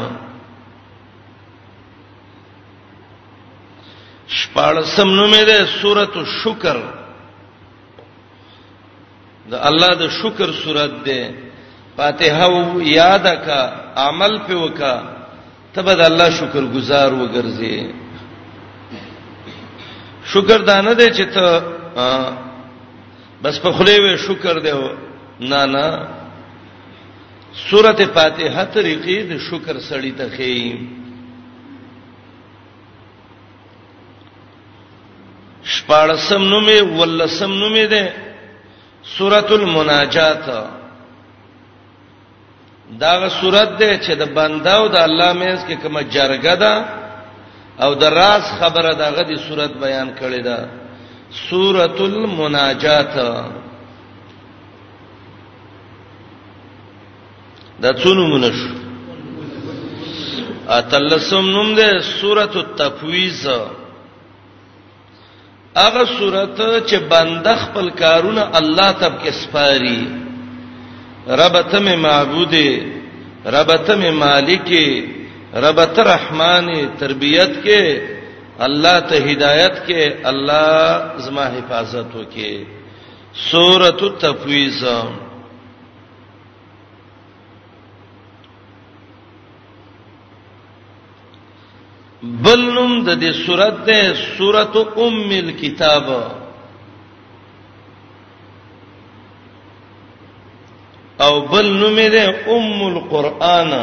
شپاړسم 4.39 5.09
نومې 5.19 5.43
ده 5.49 5.65
سورۃ 5.81 6.17
الشکر 6.25 6.77
دا 9.51 9.61
الله 9.69 9.93
د 9.95 10.09
شکر 10.19 10.51
سورۃ 10.63 10.91
ده 11.05 11.29
فاتحه 11.97 12.43
او 12.43 12.81
یاد 12.81 13.25
کا 13.45 13.61
عمل 13.95 14.37
په 14.47 14.55
وکا 14.55 14.95
تبد 15.73 15.99
الله 15.99 16.29
شکر 16.29 16.63
گزار 16.75 17.11
وګرځي 17.13 18.08
شکر 20.25 20.57
دانه 20.61 20.95
دې 20.95 21.09
چې 21.11 21.23
ته 21.33 21.45
بس 23.43 23.59
په 23.63 23.71
خله 23.71 23.97
وې 23.99 24.17
شکر 24.17 24.59
دې 24.59 24.73
نه 25.39 25.65
نه 25.65 26.07
سورته 27.69 28.05
فاتحه 28.05 28.63
طریقې 28.65 29.17
د 29.31 29.37
شکر 29.47 29.77
سړی 29.89 30.11
ته 30.17 30.29
خې 30.37 30.53
شپارسم 35.63 36.41
نومې 36.43 36.79
ولسم 36.81 37.51
نومې 37.53 37.85
ده 37.87 38.11
سورۃ 39.17 39.51
المناجات 39.51 40.45
داغه 42.99 43.29
صورت 43.29 43.77
ده 43.79 43.99
چې 43.99 44.11
د 44.15 44.25
بندا 44.35 44.73
او 44.75 44.87
د 44.87 44.95
الله 44.95 45.33
مېز 45.33 45.59
کې 45.67 45.75
کومه 45.83 46.01
جرګه 46.03 46.55
ده 46.63 46.98
او 47.85 47.93
د 47.95 48.03
راز 48.19 48.45
خبره 48.59 48.93
دغه 49.03 49.23
د 49.29 49.31
صورت 49.47 49.71
بیان 49.85 50.07
کړی 50.19 50.41
دا 50.49 50.59
سورۃ 51.49 51.97
المناجات 52.11 53.15
دا 57.81 57.91
څونو 58.01 58.23
منش 58.33 58.59
اتلسم 60.79 61.45
نوم 61.55 61.69
ده 61.79 61.89
سورۃ 62.19 62.53
التفویض 62.65 63.41
هغه 65.81 66.03
سورته 66.17 66.65
چې 66.89 66.97
بنده 67.13 67.53
خپل 67.65 67.89
کارونه 68.01 68.43
الله 68.59 68.89
تب 69.03 69.13
کې 69.23 69.31
سپاري 69.43 69.99
رب 71.41 71.55
ته 71.71 71.79
مې 71.85 71.95
معبود 72.05 72.53
رب 73.55 73.69
ته 73.85 73.93
مې 74.01 74.11
مالک 74.23 74.67
رب 75.53 75.79
الرحمن 75.79 76.69
تربیت 76.99 77.51
کې 77.63 77.99
الله 78.63 78.99
ته 79.09 79.15
هدایت 79.17 79.77
کې 79.87 80.13
الله 80.29 81.21
زما 81.25 81.43
حفاظت 81.55 82.15
وکي 82.15 82.63
سورۃ 83.51 84.01
التفویض 84.03 84.83
بل 92.23 92.61
نوم 92.73 92.93
د 93.05 93.17
دې 93.21 93.31
سورۃ 93.45 93.79
ده 93.85 94.13
سورۃ 94.37 94.75
ام 94.75 95.31
الكتاب 95.31 96.11
او 101.21 101.41
بل 101.55 101.65
نوم 101.81 101.95
ده 101.95 102.53
ام 102.55 102.83
القرآن 102.87 103.73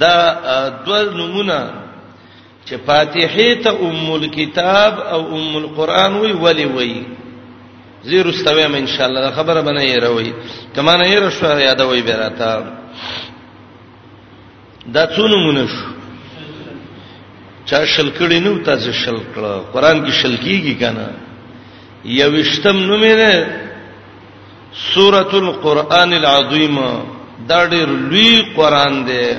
دا 0.00 0.68
دوه 0.86 1.14
نمونه 1.16 1.70
چې 2.66 2.74
فاتحه 2.86 3.54
ته 3.64 3.70
ام 3.70 4.12
الكتاب 4.14 4.98
او 5.00 5.36
ام 5.36 5.56
القران 5.56 6.12
وی 6.20 6.32
ولي 6.32 6.64
وی 6.66 7.02
زیرو 8.04 8.30
استویم 8.30 8.74
ان 8.74 8.86
شاء 8.86 9.06
الله 9.06 9.30
خبره 9.30 9.60
بنه 9.60 9.80
یې 9.94 10.02
روي 10.04 10.32
کما 10.76 10.96
نه 10.96 11.04
یې 11.10 11.22
رښه 11.22 11.60
یادوي 11.60 12.02
به 12.02 12.16
راته 12.16 12.64
دا 14.94 15.06
څو 15.16 15.20
نمونه 15.20 15.66
شو 15.66 15.84
چا 17.64 17.84
شل 17.86 18.10
کړي 18.20 18.34
نو 18.40 18.58
تاسو 18.58 18.92
شل 18.92 19.16
کړه 19.18 19.72
قران 19.74 20.06
کې 20.06 20.10
شل 20.10 20.36
کیږي 20.36 20.74
کنه 20.80 21.08
یوشتم 22.04 22.76
نومې 22.86 23.12
ده 23.12 23.46
سورۃ 24.94 25.34
القرآن 25.34 26.12
العظیم 26.12 26.78
دا 27.48 27.68
ډېر 27.70 27.86
لوی 28.10 28.42
قران 28.56 29.04
دی 29.04 29.34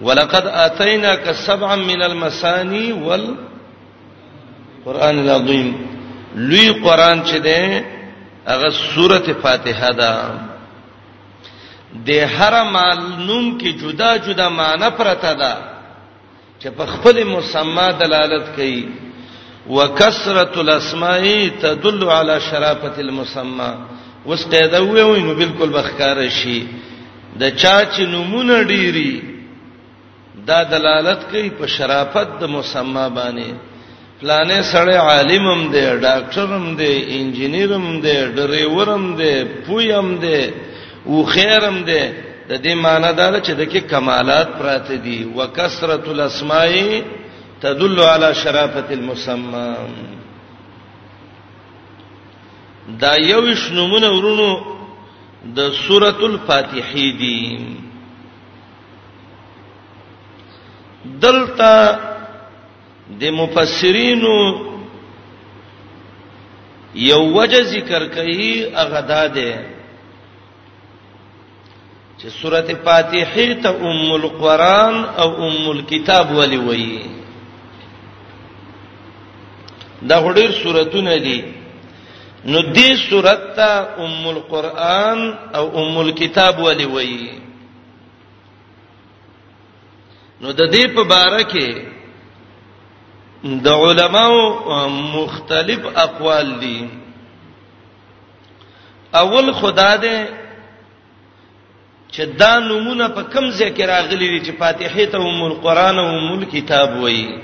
ولقد 0.00 0.46
اتيناك 0.46 1.32
سبعا 1.32 1.76
من 1.76 2.02
المثاني 2.02 2.92
والقران 2.92 3.38
العظیم 5.18 5.86
لوی 6.34 6.68
قران 6.84 7.24
چې 7.24 7.36
ده 7.36 7.84
هغه 8.46 8.70
سوره 8.94 9.18
فاتحه 9.42 9.90
ده 9.90 10.28
د 12.06 12.10
هر 12.10 12.64
معلوم 12.70 13.58
کې 13.60 13.64
جدا 13.82 14.16
جدا 14.16 14.48
معنی 14.48 14.90
پرته 14.90 15.32
ده 15.34 15.56
چې 16.62 16.66
په 16.68 16.86
خپل 16.86 17.24
مسما 17.24 17.90
دلالت 17.90 18.54
کوي 18.56 18.88
وکثرت 19.68 20.58
الاسماء 20.58 21.48
تدل 21.48 22.04
على 22.08 22.40
شرافه 22.40 23.00
المسمى 23.00 23.74
وس 24.26 24.44
قاعده 24.46 24.80
وې 24.80 25.18
نو 25.22 25.34
بالکل 25.34 25.68
بخکار 25.70 26.28
شي 26.28 26.64
د 27.36 27.56
چا 27.56 27.84
چې 27.94 28.00
نمونه 28.00 28.62
ډيري 28.64 29.33
دا 30.48 30.62
دلالت 30.74 31.20
کوي 31.30 31.48
په 31.58 31.66
شرافت 31.76 32.28
د 32.40 32.42
مسما 32.54 33.06
باندې 33.18 33.50
پلانې 34.20 34.60
سړی 34.72 34.96
عالمم 35.08 35.60
دی 35.74 35.84
ډاکټرم 36.06 36.64
دی 36.80 36.92
انجنیرم 37.18 37.86
دی 38.04 38.16
ډریورم 38.36 39.04
دی 39.20 39.34
پویم 39.66 40.08
دی 40.24 40.40
او 41.08 41.24
خیرم 41.34 41.76
دی 41.88 42.02
د 42.48 42.52
دې 42.64 42.74
معنی 42.84 43.10
دا 43.20 43.26
چې 43.40 43.52
د 43.60 43.62
کې 43.72 43.80
کمالات 43.92 44.48
پراته 44.58 44.94
دي 45.06 45.18
وکثرت 45.36 46.08
الاسماء 46.08 47.00
تدل 47.60 48.00
على 48.00 48.34
شرافت 48.34 48.92
المسمى 48.92 49.70
دا 53.00 53.14
یو 53.16 53.54
شنومونه 53.54 54.10
ورونو 54.12 54.48
د 55.56 55.70
سورۃ 55.80 56.20
الفاتحه 56.28 57.04
دي 57.20 57.83
دلته 61.04 61.72
د 63.20 63.22
مفسرینو 63.40 64.38
یو 67.10 67.22
وجه 67.36 67.62
ذکر 67.72 68.02
کوي 68.14 68.50
هغه 68.82 69.00
داده 69.12 69.52
چې 72.18 72.26
سورته 72.40 72.74
فاتحه 72.88 73.46
ته 73.62 73.70
ام 73.90 74.12
القران 74.18 74.96
او 75.22 75.28
ام 75.48 75.68
الكتاب 75.70 76.26
ولي 76.40 76.56
وایي 76.58 77.04
دا 80.08 80.16
غډیر 80.26 80.50
سوراتونه 80.62 81.16
دي 81.26 81.40
نو 82.44 82.60
دې 82.74 82.90
سورته 83.10 83.72
ام 84.04 84.28
القران 84.36 85.34
او 85.54 85.64
ام 85.82 85.98
الكتاب 85.98 86.58
ولي 86.58 86.84
وایي 86.86 87.32
نو 90.44 90.52
د 90.60 90.62
دې 90.74 90.84
په 90.96 91.02
باره 91.12 91.42
کې 91.52 91.68
د 93.64 93.68
علماو 93.84 94.42
مختلف 95.16 95.80
اقوال 96.06 96.48
دي 96.62 96.80
اول 99.22 99.46
خدا 99.60 99.90
دې 99.96 100.18
چې 102.14 102.22
دا 102.40 102.52
نمونه 102.70 103.06
په 103.16 103.22
کم 103.32 103.44
ذکر 103.60 103.86
راغلي 103.92 104.28
دي 104.34 104.38
چې 104.46 104.58
فاتحه 104.62 105.04
ته 105.14 105.18
ام 105.28 105.40
القران 105.46 105.96
او 106.02 106.08
ام 106.18 106.28
الكتاب 106.38 107.00
وایي 107.02 107.40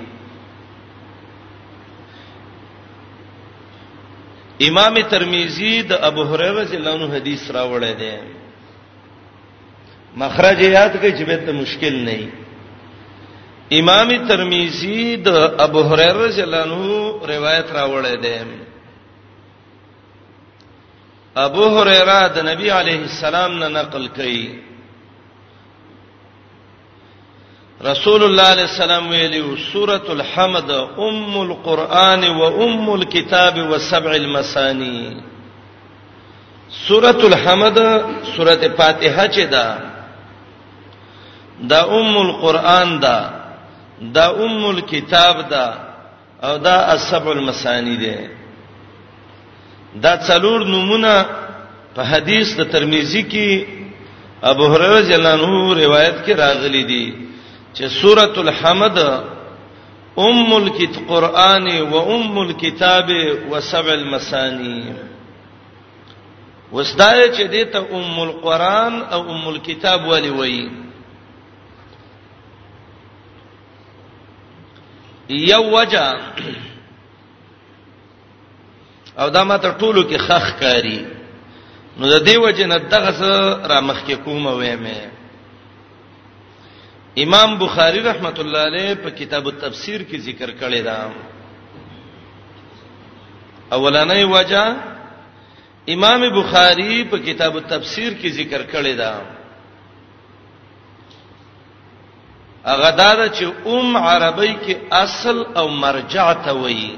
امام 4.69 5.01
ترمذی 5.15 5.73
د 5.93 5.93
ابو 6.11 6.23
هريره 6.31 6.61
رضی 6.61 6.77
الله 6.77 6.95
عنه 6.99 7.15
حدیث 7.17 7.41
راوړی 7.51 7.93
دی 8.01 8.15
مخرج 10.21 10.61
یاد 10.79 10.93
کړئ 11.03 11.13
چې 11.19 11.25
به 11.33 11.37
ته 11.49 11.53
مشکل 11.63 12.01
نه 12.05 12.13
وي 12.23 12.29
امام 13.79 14.09
ترمذی 14.29 15.17
د 15.17 15.29
ابو 15.67 15.81
هريره 15.83 16.13
رضی 16.27 16.43
الله 16.43 16.63
عنه 16.63 17.35
روایت 17.35 17.67
راوړی 17.73 18.17
دی 18.23 18.43
ابو 21.37 21.65
هريره 21.79 22.29
د 22.29 22.39
نبی 22.47 22.71
عليه 22.71 23.03
السلام 23.03 23.59
نه 23.59 23.69
نقل 23.69 24.09
کړي 24.17 24.49
رسول 27.85 28.23
الله 28.25 28.43
عليه 28.43 28.63
السلام 28.65 29.09
ویلو 29.09 29.57
سوره 29.73 30.03
الحمد 30.09 30.71
ام 30.99 31.39
القران 31.51 32.29
و 32.29 32.43
ام 32.65 32.91
الكتاب 32.95 33.59
و 33.71 33.79
سبع 33.79 34.11
المثاني 34.15 35.23
سوره 36.89 37.21
الحمد 37.27 37.77
سوره 38.37 38.69
فاتحه 38.69 39.29
چې 39.29 39.41
ده 39.47 39.77
دا 41.61 41.83
ام 41.85 42.17
القران 42.17 43.01
ده 43.01 43.40
دا 44.01 44.45
ام 44.45 44.71
الكتاب 44.71 45.49
دا 45.49 45.95
او 46.43 46.57
دا 46.57 46.93
السبع 46.95 47.31
المسانی 47.33 47.97
دی 47.97 48.17
دا 49.95 50.17
څلور 50.27 50.65
نمونه 50.67 51.25
په 51.95 52.03
حدیث 52.05 52.57
د 52.61 52.71
ترمذی 52.71 53.23
کې 53.23 53.67
ابو 54.43 54.67
هريره 54.67 55.01
جلانو 55.09 55.73
روایت 55.75 56.25
کې 56.27 56.31
راغلي 56.31 56.83
دي 56.85 57.15
چې 57.75 57.87
سورۃ 58.01 58.39
الحمد 58.39 58.99
ام 60.19 60.53
الكتاب 60.55 61.09
قران 61.09 61.69
و 61.83 62.17
ام 62.17 62.39
الكتاب 62.39 63.11
و 63.51 63.61
سبع 63.61 63.93
المسانی 63.93 64.85
وسدای 66.73 67.29
چې 67.37 67.43
دته 67.43 67.87
ام 67.93 68.21
القران 68.23 69.03
او 69.03 69.21
ام 69.31 69.49
الكتاب 69.49 70.07
ولي 70.07 70.31
وایي 70.31 70.90
یو 75.39 75.63
وجه 75.63 76.15
او 79.19 79.29
دا 79.29 79.45
ماته 79.45 79.71
ټولو 79.79 80.03
کې 80.03 80.19
خخ 80.19 80.59
کاری 80.61 81.03
نو 81.99 82.07
د 82.09 82.25
دې 82.27 82.37
وجه 82.43 82.67
نه 82.67 82.77
دغه 82.79 83.11
سره 83.19 83.69
را 83.71 83.81
مخ 83.81 84.03
کې 84.07 84.15
کومه 84.25 84.53
وېمه 84.59 84.99
امام 87.23 87.59
بخاری 87.59 88.01
رحمت 88.01 88.39
الله 88.41 88.61
علیه 88.69 88.95
په 88.95 89.11
کتاب 89.11 89.47
التفسیر 89.49 90.01
کې 90.03 90.17
ذکر 90.19 90.51
کړی 90.61 90.83
دا 90.83 91.09
اولنۍ 93.73 94.25
وجہ 94.25 94.65
امام 95.95 96.21
بخاری 96.39 97.05
په 97.11 97.19
کتاب 97.19 97.57
التفسیر 97.57 98.13
کې 98.13 98.29
ذکر 98.29 98.63
کړی 98.73 98.95
دا 98.97 99.13
هغه 102.67 102.91
دا 102.91 103.13
چې 103.29 103.45
ام 103.67 103.97
عربی 103.97 104.55
کې 104.65 104.75
اصل 104.93 105.43
او 105.57 105.69
مرجع 105.69 106.33
ته 106.47 106.53
وایي 106.53 106.91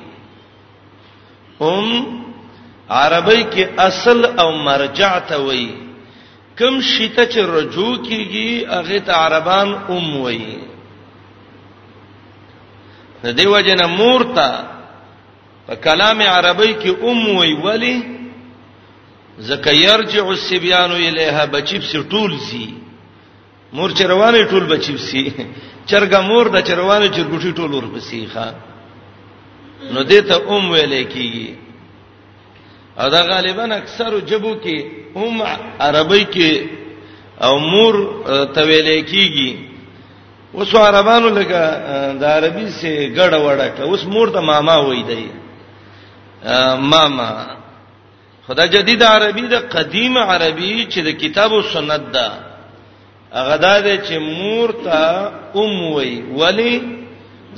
ام 1.60 1.88
عربی 2.90 3.42
کې 3.44 3.66
اصل 3.78 4.24
او 4.38 4.50
مرجع 4.64 5.12
ته 5.28 5.38
وایي 5.44 5.70
کم 6.58 6.80
شیته 6.80 7.24
چې 7.24 7.38
رجوع 7.40 7.94
کیږي 7.96 8.66
هغه 8.74 8.98
ته 8.98 9.12
عربان 9.12 9.74
ام 9.88 10.16
وایي 10.20 10.58
د 13.24 13.28
دیو 13.38 13.60
جن 13.66 13.84
مورتا 13.88 14.50
په 15.66 15.74
کلام 15.74 16.20
عربی 16.34 16.74
کې 16.74 17.04
ام 17.10 17.28
وایي 17.36 17.54
ولی 17.54 17.96
زکه 19.38 19.70
يرجع 19.72 20.24
السبيان 20.28 20.92
الیها 20.92 21.44
بچیب 21.50 21.82
سټول 21.82 22.32
زی 22.50 22.66
مور 23.72 23.90
چروانې 23.98 24.42
ټول 24.50 24.64
بچی 24.74 24.94
وسی 24.94 25.22
چرګه 25.90 26.20
مور 26.28 26.46
د 26.54 26.60
چروانې 26.68 27.08
چرګوټي 27.16 27.50
ټول 27.58 27.70
ورپسې 27.74 28.20
ښا 28.32 28.46
نو 29.94 30.02
دې 30.10 30.20
ته 30.28 30.36
ام 30.54 30.64
ویلې 30.70 31.02
کیږي 31.14 31.48
او 33.00 33.08
دا 33.14 33.20
غالبا 33.30 33.64
اکثر 33.80 34.10
جبو 34.30 34.52
کې 34.64 34.76
ام 35.16 35.42
عربی 35.86 36.24
کې 36.24 36.52
او 37.46 37.58
مور 37.58 37.94
ته 38.54 38.60
ویلې 38.68 39.00
کیږي 39.10 39.50
اوس 40.54 40.74
عربانو 40.74 41.28
لکه 41.28 41.60
د 42.20 42.24
عربي 42.34 42.68
سه 42.70 43.08
ګډ 43.16 43.32
وډه 43.34 43.80
اوس 43.88 44.04
مور 44.04 44.28
ته 44.30 44.40
ماما 44.40 44.76
وې 44.76 45.06
دی 45.06 45.24
ماما 46.92 47.30
خدا 48.46 48.64
جدید 48.66 49.02
عربي 49.02 49.42
د 49.50 49.54
قدیم 49.74 50.18
عربي 50.18 50.86
چې 50.90 50.98
د 51.06 51.10
کتاب 51.20 51.52
او 51.54 51.62
سنت 51.74 52.02
ده 52.14 52.51
هغه 53.38 53.56
د 53.84 53.86
چې 54.06 54.16
مور 54.38 54.68
ته 54.84 55.02
ام 55.60 55.74
وی 55.94 56.10
ولی 56.40 56.74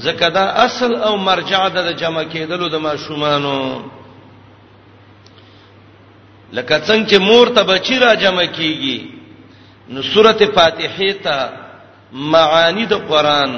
زکه 0.04 0.28
دا 0.36 0.44
اصل 0.66 0.92
او 1.06 1.16
مرجع 1.28 1.62
د 1.68 1.78
جمع 2.02 2.22
کېدلو 2.34 2.66
د 2.70 2.76
ماشومانو 2.86 3.58
لکه 6.56 6.76
څنګه 6.88 7.08
چې 7.10 7.18
مور 7.28 7.46
ته 7.56 7.62
بچی 7.70 7.96
را 7.98 8.14
جمع 8.14 8.44
کیږي 8.58 8.98
نو 9.92 10.02
سورته 10.02 10.46
فاتحه 10.58 11.12
ته 11.24 11.36
معانی 12.12 12.84
د 12.86 12.94
قران 13.10 13.52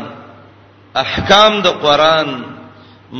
احکام 0.94 1.60
د 1.62 1.66
قران 1.84 2.28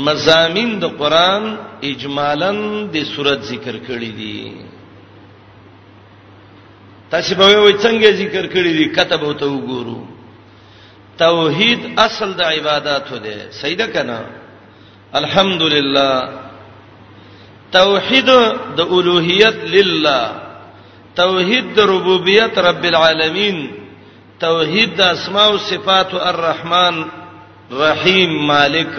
مزامین 0.07 0.71
د 0.81 0.85
قران 1.01 1.43
اجمالاً 1.91 2.53
د 2.93 3.05
سورته 3.15 3.43
ذکر 3.51 3.75
کړی 3.87 4.11
دي 4.19 4.53
تاسو 7.11 7.35
به 7.35 7.47
وای 7.61 7.73
څنګه 7.85 8.11
ذکر 8.21 8.47
کړی 8.55 8.73
دی 8.79 8.85
کتب 8.97 9.25
او 9.25 9.33
ته 9.33 9.47
وګورو 9.47 9.99
توحید 11.19 11.81
اصل 12.07 12.33
د 12.35 12.41
عبادت 12.43 13.09
دی 13.23 13.37
سیدا 13.61 13.87
کنا 13.93 14.21
الحمدلله 15.21 16.11
توحید 17.79 18.27
د 18.79 18.81
اولوہیت 18.95 19.59
لله 19.77 20.23
توحید 21.23 21.75
د 21.77 21.81
ربوبیت 21.93 22.59
رب 22.69 22.85
العالمین 22.91 23.57
توحید 24.41 24.97
د 24.97 25.01
اسماء 25.01 25.47
او 25.51 25.59
صفات 25.71 26.15
الرحمن 26.31 26.97
رحیم 27.83 28.31
مالک 28.53 28.95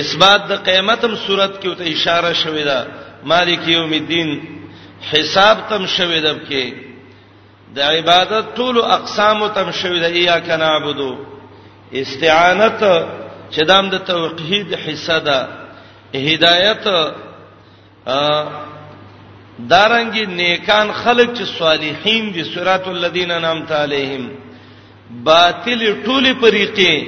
اثبات 0.00 0.40
د 0.48 0.52
قیامتم 0.66 1.16
صورت 1.26 1.62
کې 1.62 1.78
ته 1.78 1.84
اشاره 1.94 2.32
شوې 2.42 2.64
ده 2.64 2.86
مالک 3.24 3.68
یوم 3.68 3.92
الدین 3.92 4.28
حساب 5.12 5.58
تم 5.68 5.86
شوی 5.96 6.20
دب 6.20 6.38
کې 6.50 6.72
د 7.76 7.78
عبادت 7.92 8.44
ټول 8.56 8.76
اقسام 8.96 9.46
تم 9.54 9.70
شوی 9.80 9.98
د 10.00 10.04
ایاک 10.20 10.48
نعبدو 10.62 11.12
استعانت 12.00 12.82
چې 13.50 13.62
دام 13.68 13.88
د 13.94 13.98
توحید 14.10 14.74
حصہ 14.86 15.18
ده 15.18 15.48
هدایت 16.28 16.84
دارنګي 19.68 20.26
نیکان 20.38 20.88
خلق 21.04 21.34
چې 21.36 21.42
صالحین 21.58 22.32
دي 22.34 22.44
سورۃ 22.44 22.88
الذین 22.96 23.30
انعمت 23.30 23.72
علیہم 23.72 24.28
باطل 25.30 25.80
ټولې 26.04 26.34
طریقې 26.42 27.06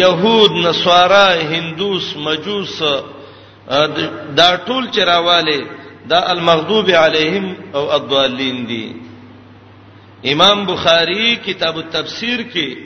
يهود 0.00 0.50
نصارا 0.64 1.28
هندوس 1.36 2.16
مجوس 2.26 2.82
دا 4.38 4.56
ټول 4.66 4.84
چرواله 4.96 5.80
دا 6.08 6.20
المغضوب 6.32 6.90
علیهم 6.90 7.56
او 7.74 7.90
الضالین 7.94 8.66
دي 8.66 8.94
امام 10.32 10.64
بخاری 10.66 11.36
کتاب 11.36 11.76
التفسیر 11.76 12.40
کې 12.54 12.76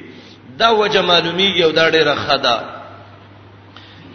دا 0.58 0.70
وجه 0.72 1.02
معلومیږي 1.02 1.62
او 1.64 1.70
دا 1.70 1.90
ډیره 1.90 2.14
خدا 2.14 2.58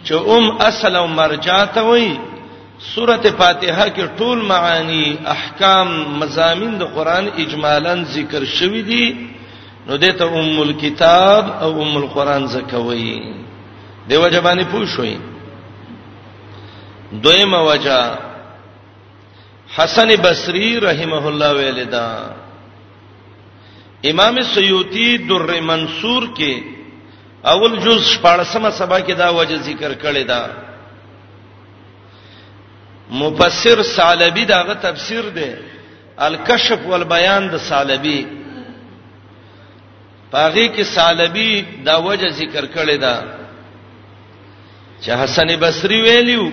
چې 0.04 0.12
ام 0.12 0.50
اصل 0.60 0.96
او 0.96 1.06
مرجع 1.06 1.64
ته 1.64 1.82
وایي 1.82 2.18
سوره 2.94 3.16
فاتحه 3.30 3.88
کې 3.88 4.08
ټول 4.18 4.42
معانی 4.44 5.16
احکام 5.26 6.18
مزامین 6.18 6.78
د 6.78 6.82
قران 6.94 7.28
اجمالاً 7.38 8.04
ذکر 8.04 8.44
شوی 8.44 8.82
دي 8.82 9.16
نو 9.86 9.96
دته 9.96 10.24
ام 10.26 10.60
الكتاب 10.62 11.50
او 11.62 11.82
ام 11.82 11.96
القران 11.96 12.46
زکوي 12.46 13.20
دیو 14.10 14.28
جبانی 14.28 14.64
پوښوي 14.64 15.16
دویمه 17.12 17.58
وجہ 17.62 18.31
حسن 19.76 20.08
بصری 20.26 20.68
رحمه 20.88 21.22
الله 21.28 21.50
ویل 21.58 21.80
دا 21.94 22.06
امام 24.10 24.36
سیوطی 24.56 25.10
در 25.28 25.50
منصور 25.72 26.22
کې 26.36 26.54
اول 27.52 27.76
جز 27.84 28.02
14مه 28.24 28.70
سبا 28.80 28.98
کې 29.00 29.12
دا 29.22 29.28
وجه 29.38 29.56
ذکر 29.68 29.92
کړی 30.02 30.24
دا 30.32 30.42
مفسر 33.20 33.82
سالبی 33.96 34.44
داغه 34.54 34.74
تفسیر 34.86 35.20
دی 35.36 35.50
الکشف 36.26 36.86
والبیان 36.92 37.42
د 37.52 37.56
سالبی 37.68 38.20
پاغي 40.32 40.66
کې 40.76 40.82
سالبی 40.96 41.50
دا 41.88 41.96
وجه 42.08 42.28
ذکر 42.42 42.64
کړی 42.76 42.96
دا 43.06 43.16
چې 45.04 45.10
حسن 45.22 45.56
بصری 45.64 46.00
ویلیو 46.08 46.46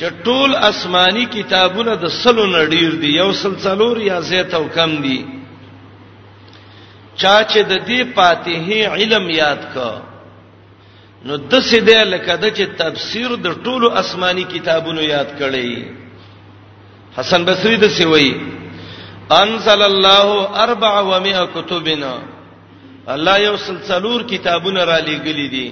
چې 0.00 0.10
ټول 0.26 0.50
آسماني 0.70 1.22
کتابونه 1.36 1.92
د 2.02 2.12
سلو 2.22 2.44
نډیر 2.56 2.90
دي 3.02 3.08
یو 3.14 3.24
سلسلور 3.44 3.96
یا 4.10 4.18
زیات 4.30 4.50
او 4.58 4.60
کم 4.76 4.90
دي 5.06 5.16
چا 7.20 7.36
چې 7.50 7.60
د 7.72 7.82
دې 7.88 8.00
فاتحه 8.18 8.78
علم 8.96 9.28
یاد 9.42 9.60
کا 9.74 9.88
نو 11.26 11.36
د 11.52 11.54
سې 11.68 11.78
د 11.88 12.00
لکه 12.12 12.34
د 12.42 12.44
چې 12.56 12.64
تفسیر 12.80 13.30
د 13.48 13.58
ټولو 13.66 13.86
آسماني 14.02 14.44
کتابونو 14.54 15.02
یاد 15.14 15.28
کړي 15.42 15.70
حسن 17.18 17.44
بصری 17.50 17.74
د 17.84 17.94
سې 17.96 18.04
وایي 18.14 18.32
انزل 19.42 19.82
الله 19.90 20.26
400 20.80 21.44
کتبنا 21.58 22.14
الله 23.18 23.38
یو 23.46 23.54
سلسلور 23.68 24.20
کتابونه 24.34 24.80
را 24.92 24.98
لېګلې 25.06 25.48
دي 25.54 25.68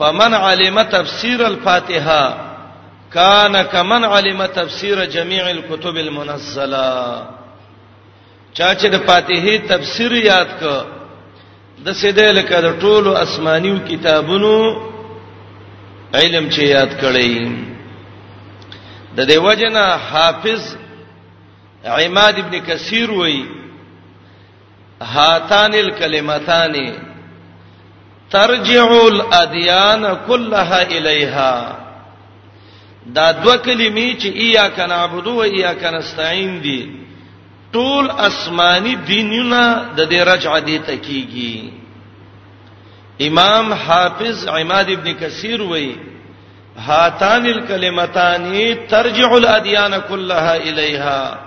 فمن 0.00 0.34
علم 0.34 0.82
تفسير 0.82 1.46
الفاتحه 1.46 2.36
کان 3.12 3.56
کمن 3.72 4.04
علم 4.04 4.44
تفسير 4.46 5.04
جميع 5.04 5.48
الكتب 5.50 5.96
المنزله 5.96 7.22
چا 8.58 8.68
چې 8.74 8.86
د 8.94 9.02
فاتحه 9.06 9.56
تفسیر 9.72 10.12
یاد 10.12 10.54
ک 10.60 10.84
د 11.88 11.92
سیده 12.02 12.32
لکه 12.38 12.60
د 12.66 12.78
ټولو 12.84 13.10
اسمانیو 13.24 13.76
کتابونو 13.90 14.54
علم 16.14 16.48
چې 16.50 16.62
یاد 16.62 16.90
کړی 17.00 17.50
د 19.16 19.28
دې 19.28 19.36
وجنه 19.48 19.84
حافظ 20.10 20.74
عماد 21.98 22.38
ابن 22.46 22.58
کثیر 22.64 23.10
وای 23.20 23.38
هاتان 25.12 25.74
الکلمتان 25.84 26.74
ترجع 28.30 28.92
الادیان 29.06 30.16
كلها 30.28 30.80
الیها 30.82 31.76
دا 33.14 33.32
دوه 33.32 33.56
کلمې 33.56 34.16
چې 34.22 34.26
ایاک 34.26 34.78
نعبد 34.80 35.26
و 35.26 35.38
ایاک 35.42 35.84
نستعين 35.84 36.60
دي 36.62 36.88
ټول 37.72 38.10
اسماني 38.10 38.94
دینونه 38.94 39.82
د 39.96 40.08
دې 40.10 40.28
رجع 40.32 40.58
دي 40.58 40.78
تکیږي 40.90 41.72
امام 43.28 43.72
حافظ 43.72 44.46
عماد 44.48 44.90
ابن 44.96 45.12
کثیر 45.20 45.60
وایي 45.62 45.96
هاتان 46.78 47.46
الکلمتان 47.46 48.76
ترجع 48.90 49.32
الادیان 49.36 49.98
كلها 50.08 50.54
الیها 50.54 51.38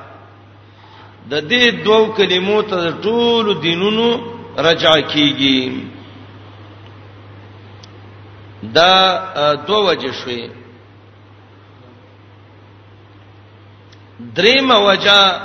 د 1.30 1.42
دې 1.50 1.70
دوه 1.86 2.16
کلمو 2.18 2.62
ته 2.62 2.92
ټول 3.02 3.62
دینونو 3.64 4.22
رجع 4.70 4.96
کیږي 5.02 5.84
دا 8.72 9.54
دوه 9.68 9.80
وجه 9.86 10.12
شوې 10.12 10.50
دریمه 14.20 14.80
وجه 14.88 15.42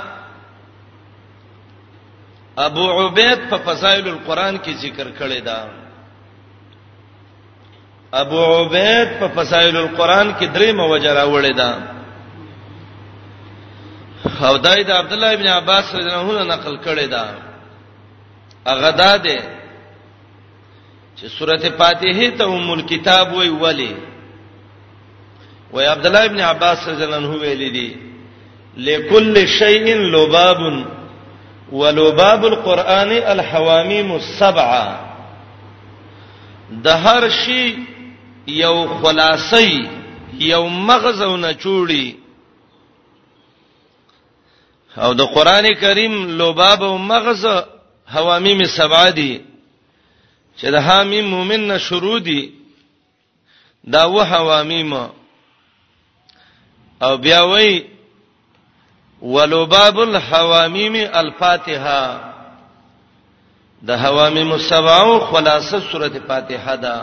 ابو 2.57 2.91
عبید 3.07 3.49
په 3.49 3.57
فضائل 3.57 4.07
القرآن 4.07 4.57
کې 4.57 4.71
ذکر 4.81 5.07
کړی 5.19 5.39
دا 5.41 5.67
ابو 8.11 8.41
عبید 8.59 9.19
په 9.19 9.27
فضائل 9.35 9.77
القرآن 9.77 10.33
کې 10.39 10.43
دریمه 10.45 10.85
وجه 10.85 11.13
راوړې 11.13 11.53
ده 11.57 11.71
او 14.47 14.57
دای 14.57 14.83
د 14.83 14.91
عبد 14.91 15.13
الله 15.13 15.33
ابن 15.33 15.47
عباس 15.47 15.95
رضی 15.95 16.07
الله 16.09 16.39
عنه 16.39 16.55
نقل 16.55 16.77
کړی 16.85 17.05
دا 17.05 17.35
اغه 18.65 18.89
دا 18.91 19.17
ده 19.17 19.58
چې 21.21 21.25
سورته 21.27 21.69
فاتحه 21.79 22.27
ته 22.39 22.43
ام 22.57 22.67
الكتاب 22.71 23.33
وی 23.37 23.49
ولی 23.61 23.93
وی 25.73 25.85
عبد 25.93 26.05
الله 26.09 26.25
ابن 26.25 26.39
عباس 26.49 26.87
رضی 26.87 27.03
الله 27.03 27.17
عنه 27.17 27.37
ویل 27.41 27.73
دي 27.73 27.95
لكل 28.77 29.47
شيء 29.47 29.95
لباب 29.97 30.85
ولباب 31.71 32.45
القران 32.45 33.11
الحواميم 33.33 34.11
السبعه 34.11 34.99
د 36.71 36.87
هر 36.87 37.29
شي 37.29 37.73
یو 38.47 38.87
خلاصي 38.87 39.87
یو 40.39 40.63
مغز 40.67 41.21
او 41.21 41.37
نچوړي 41.37 42.13
او 44.97 45.13
د 45.13 45.21
قران 45.35 45.73
کریم 45.81 46.25
لباب 46.41 46.83
او 46.83 46.97
مغز 46.97 47.45
حوامیم 48.07 48.63
سبعه 48.65 49.09
دي 49.09 49.48
چې 50.61 50.69
د 50.75 50.77
حامیم 50.85 51.25
مومن 51.33 51.61
نه 51.67 51.75
شروع 51.77 52.19
دي 52.23 52.49
دا 53.93 54.09
و 54.13 54.23
حوامیم 54.31 54.93
او 57.01 57.13
بیا 57.25 57.43
وای 57.51 57.69
ولباب 59.21 59.99
الحوامیم 59.99 60.95
الفاتحه 61.21 62.01
د 63.87 63.89
حوامیم 64.03 64.49
سبعو 64.69 65.13
خلاصه 65.31 65.75
سوره 65.91 66.15
فاتحه 66.31 66.75
ده 66.85 66.97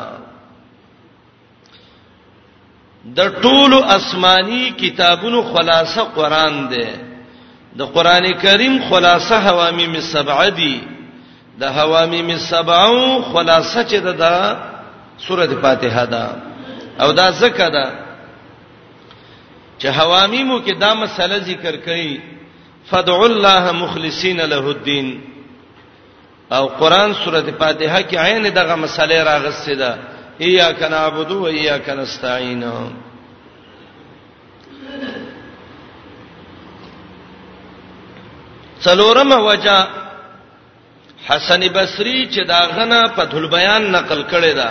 د 3.16 3.18
ټولو 3.42 3.78
آسماني 3.96 4.64
کتابونو 4.78 5.40
خلاصه 5.54 6.00
قران 6.04 6.54
ده 6.68 6.88
د 7.78 7.80
قران 7.96 8.24
کریم 8.42 8.74
خلاصه 8.90 9.34
حوامیم 9.48 9.92
سبع 10.12 10.40
دي 10.48 10.76
د 11.60 11.64
حوامیم 11.64 12.30
سبعو 12.38 13.22
خلاصه 13.32 13.84
چې 13.90 13.96
ده 14.04 14.12
د 14.22 14.26
سوره 15.28 15.46
فاتحه 15.46 16.04
ده 16.04 16.24
او 17.00 17.12
دا 17.12 17.30
زکه 17.30 17.68
ده 17.76 17.86
چې 19.80 19.86
حوامیمو 19.98 20.60
کې 20.66 20.72
دا 20.78 20.94
مسله 20.94 21.38
ذکر 21.38 21.74
کړي 21.86 22.20
فدعوا 22.90 23.26
الله 23.26 23.72
مخلصین 23.72 24.40
له 24.40 24.58
الدين 24.70 25.08
او 26.52 26.66
قران 26.66 27.14
سوره 27.24 27.42
فاتحه 27.60 28.00
کې 28.02 28.14
عین 28.24 28.44
دغه 28.54 28.74
مسله 28.74 29.24
راغستې 29.24 29.74
ده 29.80 29.98
اياک 30.40 30.82
نعبد 30.82 31.30
و 31.32 31.46
اياک 31.46 31.88
نستعين 31.88 32.64
څلورمه 38.86 39.34
وجہ 39.40 39.78
حسن 41.30 41.60
بصری 41.74 42.18
چې 42.32 42.42
دا 42.52 42.60
غنه 42.76 43.00
په 43.16 43.22
ذل 43.32 43.46
بیان 43.56 43.82
نقل 43.92 44.20
کړي 44.32 44.52
دا 44.60 44.70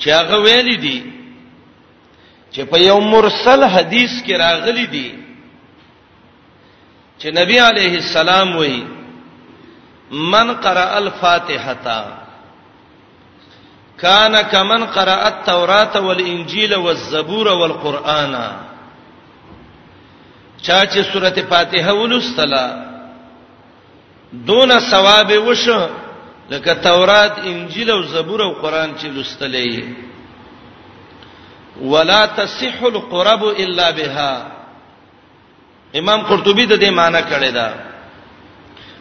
چې 0.00 0.08
هغه 0.20 0.36
ویلي 0.46 0.76
دي 0.86 0.98
چې 2.54 2.60
په 2.70 2.76
یو 2.80 2.98
مرسل 3.12 3.60
حدیث 3.74 4.12
کې 4.26 4.36
راغلي 4.44 4.86
دي 4.96 5.08
چې 7.20 7.26
نبی 7.38 7.58
عليه 7.68 7.94
السلام 8.04 8.48
وایي 8.56 8.82
من 10.32 10.46
قرأ 10.64 10.90
الفاتحه 10.96 12.02
کان 14.04 14.34
کمن 14.50 14.82
قرأ 14.98 15.20
التوراة 15.28 15.94
والانجيل 16.00 16.72
والزبور 16.74 17.46
والقرآن 17.48 18.36
چا 20.62 20.78
چې 20.86 21.12
سورته 21.12 21.42
فاتحه 21.56 21.90
ولستله 21.94 22.62
دون 24.46 24.78
ثواب 24.80 25.30
وشو 25.46 25.86
لکه 26.50 26.74
تورات 26.74 27.38
انجیل 27.38 27.90
او 27.90 28.02
زبور 28.02 28.42
او 28.42 28.50
قران 28.52 28.94
چې 28.98 29.04
لستلې 29.04 29.84
ولا 31.80 32.26
تصح 32.26 32.82
القرب 32.84 33.44
الا 33.44 33.90
بها 33.90 34.52
امام 35.96 36.20
قرطبي 36.22 36.66
د 36.66 36.80
دې 36.80 36.90
معنی 36.92 37.18
کړی 37.22 37.52
دا 37.54 37.74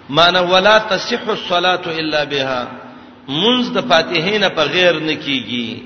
معنی 0.09 0.39
ولا 0.39 0.77
تصح 0.77 1.29
الصلاه 1.29 1.81
الا 1.87 2.23
بها 2.25 2.67
منز 3.27 3.69
د 3.71 3.81
فاتحین 3.89 4.49
په 4.49 4.61
غیر 4.63 4.99
نه 4.99 5.15
کیږي 5.21 5.83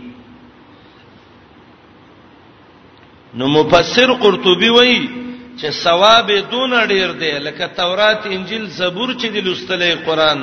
نو 3.34 3.48
مفسر 3.48 4.14
قرطبي 4.14 4.70
وایي 4.70 5.33
چې 5.60 5.70
ثواب 5.72 6.32
دون 6.52 6.72
ډیر 6.88 7.12
دی 7.22 7.32
لکه 7.46 7.68
تورات 7.78 8.26
انجیل 8.26 8.66
زبور 8.78 9.14
چې 9.22 9.28
د 9.34 9.38
لوستلې 9.48 9.96
قران 10.08 10.40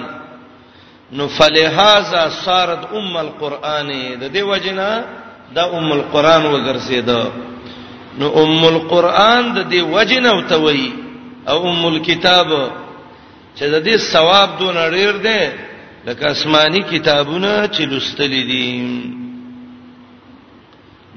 نو 1.12 1.29
فلهذا 1.29 2.23
صارت 2.44 2.83
ام 2.99 3.16
القران 3.27 3.90
د 4.20 4.25
دې 4.33 4.42
وجنا 4.51 4.90
د 5.55 5.59
ام 5.59 5.92
القران 5.92 6.44
وګرځیدا 6.53 7.23
نو 8.18 8.29
ام 8.44 8.64
القران 8.64 9.53
د 9.55 9.70
دې 9.70 9.83
وجنا 9.94 10.33
وتوي 10.33 10.92
او 11.49 11.70
ام 11.70 11.87
الكتاب 11.87 12.53
چې 13.59 13.64
د 13.75 13.85
دې 13.87 13.96
ثواب 14.12 14.59
دون 14.61 14.75
ډیر 14.90 15.16
دی 15.27 15.42
لکه 16.07 16.31
آسماني 16.31 16.81
کتابونه 16.92 17.66
چې 17.73 17.81
لوستلې 17.81 18.42
دي 18.51 19.11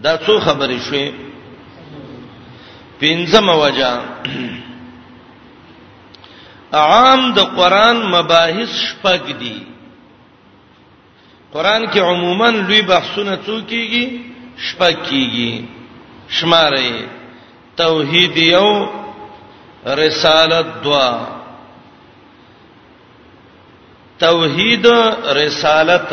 دا 0.04 0.18
څو 0.18 0.40
خبرې 0.40 0.80
شوې 0.88 1.33
پنځم 3.04 3.48
وجه 3.64 3.94
عام 6.86 7.22
د 7.38 7.40
قران 7.58 7.98
مباحث 8.16 8.72
شپږ 8.88 9.22
دي 9.42 9.58
قران 11.54 11.82
کې 11.92 12.00
عموما 12.12 12.50
لوی 12.60 12.82
بحثونه 12.92 13.34
څو 13.46 13.56
کیږي 13.72 14.06
شپږ 14.68 14.94
کیږي 15.10 15.52
شماره 16.38 16.90
توحید 17.82 18.36
یو 18.56 18.70
رسالت 20.04 20.68
دوا 20.84 21.08
توحید 24.24 24.86
رسالت 25.42 26.10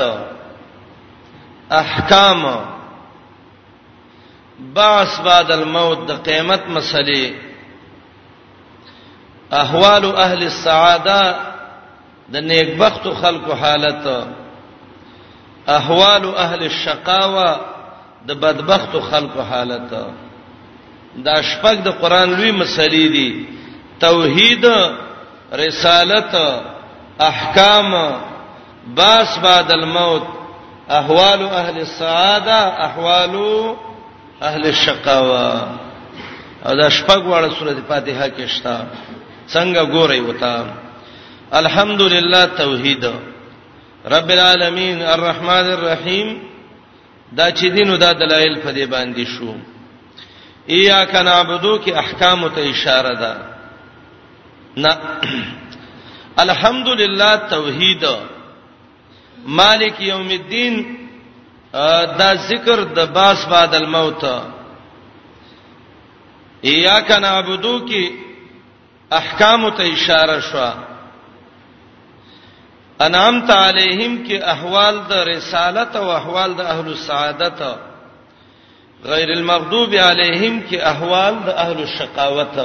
احکام 1.82 2.40
بعث 4.60 5.20
بعد 5.20 5.50
الموت 5.50 5.98
د 6.08 6.12
قیامت 6.24 6.62
مسلې 6.68 7.32
احوال 9.52 10.04
اهل 10.16 10.42
السعاده 10.42 11.36
د 12.28 12.36
نیکبخت 12.36 13.08
خلکو 13.22 13.52
حالت 13.54 14.06
احوال 15.68 16.34
اهل 16.36 16.62
الشقاوه 16.62 17.58
د 18.26 18.32
بدبخت 18.32 18.96
خلکو 19.10 19.40
حالت 19.42 19.94
دا 21.16 21.34
شپږ 21.42 21.74
د 21.84 21.88
قران 21.88 22.30
لوی 22.30 22.52
مسلې 22.64 23.08
دي 23.12 23.46
توحید 24.00 24.64
رسالت 25.52 26.34
احکام 27.20 27.92
باس 28.86 29.38
بعد 29.38 29.72
الموت 29.72 30.24
احوال 30.90 31.44
اهل 31.48 31.78
السعاده 31.78 32.86
احوال 32.86 33.34
اهل 34.42 34.66
الشقاوه 34.66 35.62
او 36.66 36.74
دا 36.76 36.88
شپږ 36.90 37.24
واړه 37.26 37.50
سورته 37.58 37.80
فاتحه 37.88 38.28
کې 38.28 38.46
شته 38.48 38.86
څنګه 39.52 39.84
ګوري 39.92 40.20
وتا 40.20 40.66
الحمدلله 41.52 42.44
توحید 42.46 43.04
رب 44.14 44.30
العالمین 44.30 45.02
الرحمن 45.02 45.66
الرحیم 45.76 46.28
دا 47.36 47.50
چې 47.50 47.64
دینو 47.76 47.96
دا 47.96 48.12
دلایل 48.12 48.58
په 48.60 48.72
دې 48.72 48.86
باندې 48.90 49.26
شو 49.28 49.54
ایاک 50.66 51.14
نعبدو 51.14 51.78
کې 51.84 51.92
احکام 51.96 52.48
ته 52.48 52.70
اشاره 52.70 53.14
ده 53.22 53.36
نه 54.76 54.98
الحمدلله 56.44 57.36
توحید 57.36 58.04
مالک 59.46 60.00
یوم 60.00 60.28
الدین 60.28 60.74
دا 62.18 62.32
ذکر 62.48 62.80
د 62.94 63.06
باس 63.14 63.46
بعد 63.50 63.74
الموت 63.74 64.24
ایاک 66.64 67.10
نعبدو 67.22 67.78
کی 67.88 68.04
احکام 69.20 69.68
ته 69.76 69.82
اشاره 69.92 70.40
شو 70.50 70.64
انعام 73.06 73.40
تعالیهم 73.46 74.16
کی 74.26 74.36
احوال 74.54 74.98
د 75.10 75.12
رسالت 75.12 75.96
او 75.96 76.10
احوال 76.10 76.54
د 76.58 76.60
اهل 76.60 76.86
السعادت 76.86 77.62
غیر 79.12 79.30
المغضوب 79.38 79.94
علیهم 80.10 80.60
کی 80.68 80.80
احوال 80.92 81.34
د 81.46 81.54
اهل 81.56 81.80
الشقاوت 81.84 82.58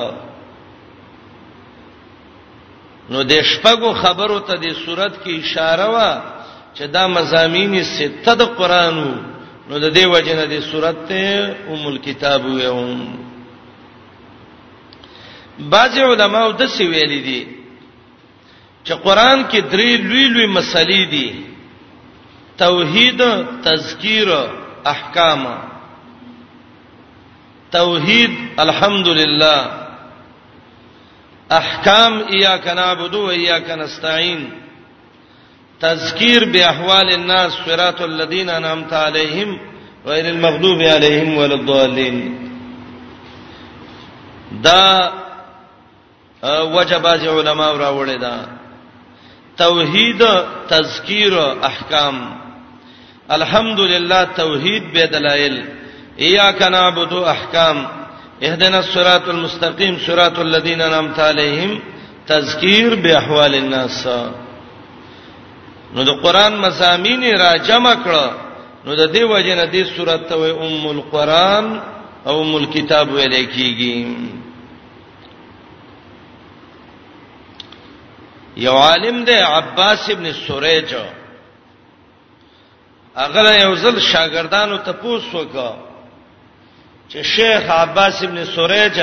نو 3.10 3.24
د 3.24 3.32
شپږو 3.32 3.94
خبرو 4.02 4.40
ته 4.40 4.54
د 4.56 4.74
صورت 4.86 5.24
کی 5.24 5.42
اشاره 5.46 5.88
وا 5.96 6.35
چې 6.76 6.86
دا 6.96 7.08
مزامین 7.08 7.84
سته 7.96 8.34
د 8.40 8.44
قرانو 8.60 9.12
نو 9.70 9.74
د 9.84 9.88
دې 9.98 10.06
وجه 10.14 10.34
نه 10.40 10.46
د 10.52 10.56
صورت 10.72 10.98
ته 11.10 11.56
ام 11.74 11.84
الكتاب 11.88 12.46
ويوم 12.46 13.00
بعض 15.74 15.96
علماء 16.08 16.46
د 16.52 16.62
څه 16.76 16.84
ویل 16.92 17.14
دي 17.28 17.42
چې 18.86 18.94
قران 19.06 19.40
کې 19.52 19.60
درې 19.74 19.92
لوی 20.08 20.26
لوی 20.34 20.48
مسلې 20.48 21.02
دي 21.12 21.28
توحید 22.58 23.22
تذکیر 23.64 24.30
احکام 24.94 25.42
توحید 27.72 28.32
الحمدلله 28.66 29.56
احکام 31.62 32.14
اياک 32.36 32.68
نعبد 32.78 33.16
و 33.16 33.30
اياک 33.40 33.70
نستعين 33.80 34.48
تذکیر 35.80 36.46
باحوال 36.52 37.10
الناس 37.14 37.52
صراط 37.66 38.02
الذين 38.02 38.50
انعمت 38.50 38.94
عليهم 38.94 39.58
غیر 40.06 40.26
المغضوب 40.26 40.82
عليهم 40.82 41.38
ولا 41.38 41.56
الضالين 41.56 42.40
دا 44.68 45.12
وجب 46.76 47.06
از 47.06 47.22
علماء 47.24 47.72
راوړل 47.78 48.18
دا 48.22 48.46
توحید 49.58 50.24
تذکیر 50.70 51.34
احکام 51.64 52.16
الحمدلله 53.30 54.24
توحید 54.36 54.94
به 54.94 55.06
دلایل 55.08 55.64
اياك 56.20 56.62
نعبد 56.62 57.14
احکام 57.14 57.86
اهدنا 58.44 58.78
الصراط 58.80 59.30
المستقيم 59.30 59.98
صراط 60.08 60.40
الذين 60.40 60.82
انعمت 60.82 61.20
عليهم 61.20 61.80
تذکیر 62.28 62.96
باحوال 62.96 63.56
الناس 63.56 64.08
نو 65.94 66.04
د 66.04 66.10
قران 66.24 66.54
مسامین 66.58 67.24
را 67.40 67.58
جمع 67.58 67.94
کړه 68.04 68.28
نو 68.86 68.96
د 68.96 69.12
دې 69.14 69.24
وجه 69.32 69.56
نه 69.60 69.66
دې 69.66 69.84
سورته 69.96 70.36
وې 70.38 70.52
ام 70.66 70.84
القران 70.98 71.66
او 72.28 72.42
ام 72.42 72.56
الكتاب 72.56 73.12
ویل 73.14 73.46
کیږي 73.46 74.08
یو 78.66 78.74
عالم 78.78 79.18
دی 79.28 79.34
عباس 79.58 80.10
ابن 80.10 80.32
سوریج 80.34 80.94
اغه 83.16 83.58
یو 83.62 83.76
ځل 83.76 84.00
شاګردانو 84.00 84.78
ته 84.86 84.92
پوښ 84.94 85.24
وکړه 85.34 85.72
چې 87.10 87.22
شیخ 87.36 87.70
عباس 87.70 88.24
ابن 88.24 88.46
سوریج 88.46 89.00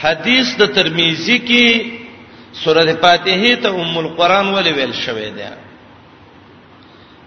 حدیث 0.00 0.48
د 0.56 0.66
ترمذی 0.74 1.38
کې 1.38 1.99
سوره 2.52 2.92
فاتحه 2.94 3.54
ته 3.56 3.68
ام 3.68 3.98
القران 3.98 4.48
ولې 4.54 4.68
ویل 4.72 4.94
شوې 4.94 5.30
ده 5.30 5.56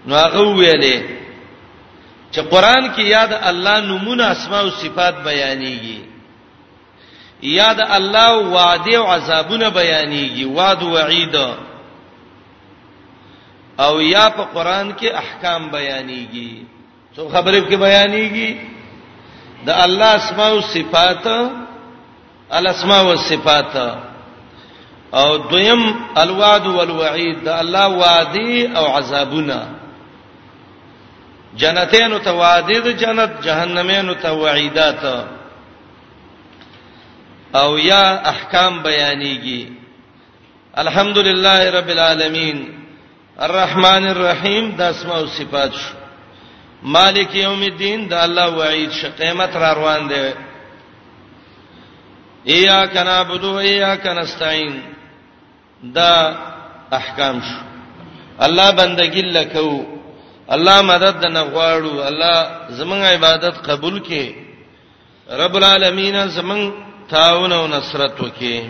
نو 0.06 0.14
هغه 0.16 0.40
ویلې 0.40 1.02
چې 2.32 2.40
قران 2.50 2.94
کې 2.94 3.00
یاد 3.02 3.32
الله 3.32 3.80
نمونه 3.80 4.24
اسماء 4.32 4.60
او 4.62 4.70
صفات 4.70 5.14
بیانېږي 5.24 5.98
یاد 7.42 7.80
الله 7.80 8.32
وعده 8.38 8.96
او 8.96 9.06
عذابونه 9.06 9.68
بیانېږي 9.70 10.44
وعد 10.44 10.82
او 10.82 10.92
وعید 10.92 11.36
او 13.80 14.00
یا 14.00 14.28
په 14.30 14.42
قران 14.54 14.92
کې 14.92 15.14
احکام 15.14 15.70
بیانېږي 15.70 16.64
څو 17.16 17.28
خبرې 17.28 17.60
کې 17.68 17.76
بیانېږي 17.76 18.60
د 19.66 19.70
الله 19.70 20.06
اسماء 20.16 20.50
او 20.50 20.60
صفات 20.60 21.26
الاسماء 22.50 23.02
والصفات 23.04 24.03
او 25.14 25.36
دویم 25.36 25.94
الوعد 26.18 26.66
والوعید 26.66 27.44
دا 27.44 27.60
الله 27.60 27.86
وادي 27.86 28.76
او 28.76 28.84
عذابونه 28.96 29.68
جنتین 31.56 32.18
ته 32.20 32.30
وادي 32.32 32.80
د 32.80 32.88
جنت 32.96 33.32
جهنمین 33.42 34.14
ته 34.14 34.30
وعیدات 34.32 35.24
او 37.54 37.78
یا 37.78 38.20
احکام 38.28 38.82
بیانېږي 38.82 39.72
الحمدلله 40.76 41.70
رب 41.70 41.88
العالمین 41.88 42.68
الرحمن 43.40 44.04
الرحیم 44.06 44.70
د 44.76 44.80
اسماء 44.82 45.18
او 45.20 45.26
صفات 45.26 45.72
شو 45.72 45.94
مالک 46.82 47.34
یوم 47.34 47.62
الدین 47.62 48.08
دا 48.08 48.20
الله 48.22 48.46
وعید 48.50 48.90
ش 48.90 49.04
قیامت 49.04 49.56
را 49.56 49.72
روان 49.72 50.08
دی 50.08 50.32
ایاک 52.54 52.96
نعبد 52.96 53.44
و 53.44 53.54
ایاک 53.56 54.06
نستعین 54.06 54.93
دا 55.92 56.12
احکام 56.98 57.38
شو 57.48 57.60
الله 58.44 58.70
بندګی 58.76 59.22
لکو 59.22 59.84
الله 60.54 60.80
مدد 60.82 61.24
نه 61.26 61.42
غواړو 61.52 61.92
الله 62.08 62.38
زمونږ 62.78 63.02
عبادت 63.14 63.54
قبول 63.68 63.98
کړي 64.00 64.32
رب 65.30 65.54
العالمین 65.56 66.28
زمون 66.36 66.62
تعاون 67.10 67.52
او 67.52 67.66
نصرت 67.66 68.14
وکړي 68.20 68.60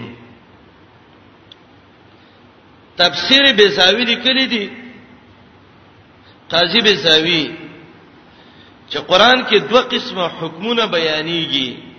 تفسیر 2.97 3.45
بیساوی 3.57 4.05
لیکلی 4.05 4.47
دی 4.47 4.71
قاضی 6.51 6.81
بیساوی 6.81 7.55
چې 8.91 8.99
قران 8.99 9.45
کې 9.47 9.57
دوه 9.71 9.83
قسمه 9.83 10.27
حکمونه 10.29 10.85
بیانېږي 10.93 11.93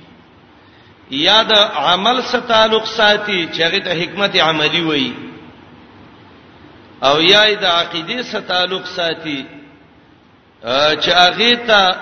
یا 1.10 1.41
د 1.43 1.51
عمل 1.76 2.22
سره 2.32 2.41
تعلق 2.47 2.86
ساتي 2.86 3.47
چې 3.53 3.62
هغه 3.62 3.80
ته 3.80 3.93
حکمت 4.03 4.36
عملی 4.41 4.82
وایي 4.82 5.14
او 7.03 7.22
یا 7.22 7.45
د 7.62 7.66
عقیده 7.66 8.22
سره 8.24 8.41
تعلق 8.41 8.86
ساتي 8.86 9.45
چې 11.01 11.10
هغه 11.10 11.56
ته 11.68 11.95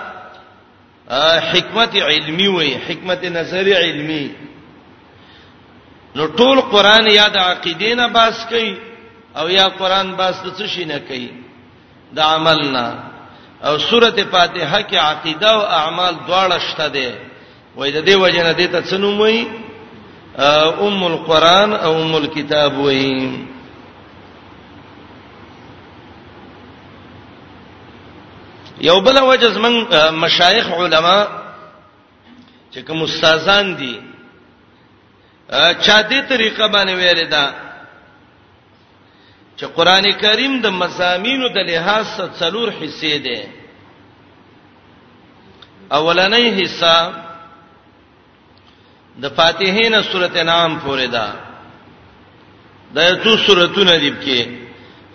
حکمت 1.52 1.96
علمی 1.96 2.46
وایي 2.48 2.76
حکمت 2.88 3.24
نظری 3.24 3.72
علمی 3.72 4.28
نو 6.16 6.26
ټول 6.36 6.60
قران 6.72 7.06
یا 7.10 7.28
د 7.28 7.36
عقیده 7.36 7.94
نه 7.94 8.08
باس 8.08 8.46
کوي 8.50 8.74
او 9.36 9.48
یا 9.50 9.68
قران 9.68 10.14
باس 10.16 10.40
د 10.44 10.54
څه 10.62 10.66
شي 10.66 10.84
نه 10.84 10.98
کوي 10.98 11.28
د 12.12 12.18
عمل 12.20 12.72
نه 12.72 12.98
او 13.64 13.78
سورته 13.78 14.24
فاتحه 14.30 14.80
کې 14.82 14.94
عقیده 14.96 15.50
او 15.50 15.60
اعمال 15.66 16.14
دواړه 16.28 16.58
شته 16.72 16.88
دي 16.88 17.10
وای 17.76 17.90
د 17.96 17.98
دې 18.06 18.14
وجنه 18.14 18.52
دې 18.54 18.66
ته 18.72 18.80
څنوم 18.90 19.20
وای 19.20 19.46
ام 20.86 21.00
القران 21.12 21.72
او 21.72 22.02
ام 22.02 22.14
الكتاب 22.16 22.78
وای 22.78 23.38
یو 28.80 29.00
بل 29.00 29.18
وجز 29.22 29.56
من 29.58 29.74
مشایخ 30.22 30.66
علما 30.70 31.18
چې 32.74 32.78
کوم 32.86 33.02
استادان 33.02 33.76
دي 33.76 33.98
چا 35.84 35.98
دې 36.02 36.28
طریقه 36.28 36.66
باندې 36.66 36.94
ویل 36.94 37.28
دا 37.30 37.52
چې 39.58 39.64
قران 39.76 40.12
کریم 40.12 40.60
د 40.60 40.66
مزامینو 40.68 41.48
د 41.48 41.58
لحاظ 41.70 42.06
څلور 42.38 42.68
حصے 42.82 43.18
دي 43.18 43.40
اولنۍ 45.92 46.46
حصہ 46.62 47.23
د 49.22 49.28
فاتحین 49.34 49.94
سورته 50.12 50.42
نام 50.44 50.78
پورې 50.84 51.06
ده 51.10 51.26
د 52.94 52.98
یتو 53.10 53.36
سورتونه 53.46 53.94
دی 53.98 54.10
کې 54.22 54.46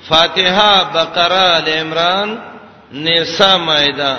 فاتحه 0.07 0.83
بقره 0.93 1.47
ال 1.57 1.69
عمران 1.69 2.29
نساء 2.91 3.57
مائده 3.57 4.13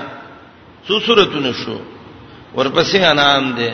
څو 0.88 1.00
سورتونه 1.06 1.52
شو 1.64 1.78
ورپسې 2.56 2.94
انام 3.04 3.52
ده 3.52 3.72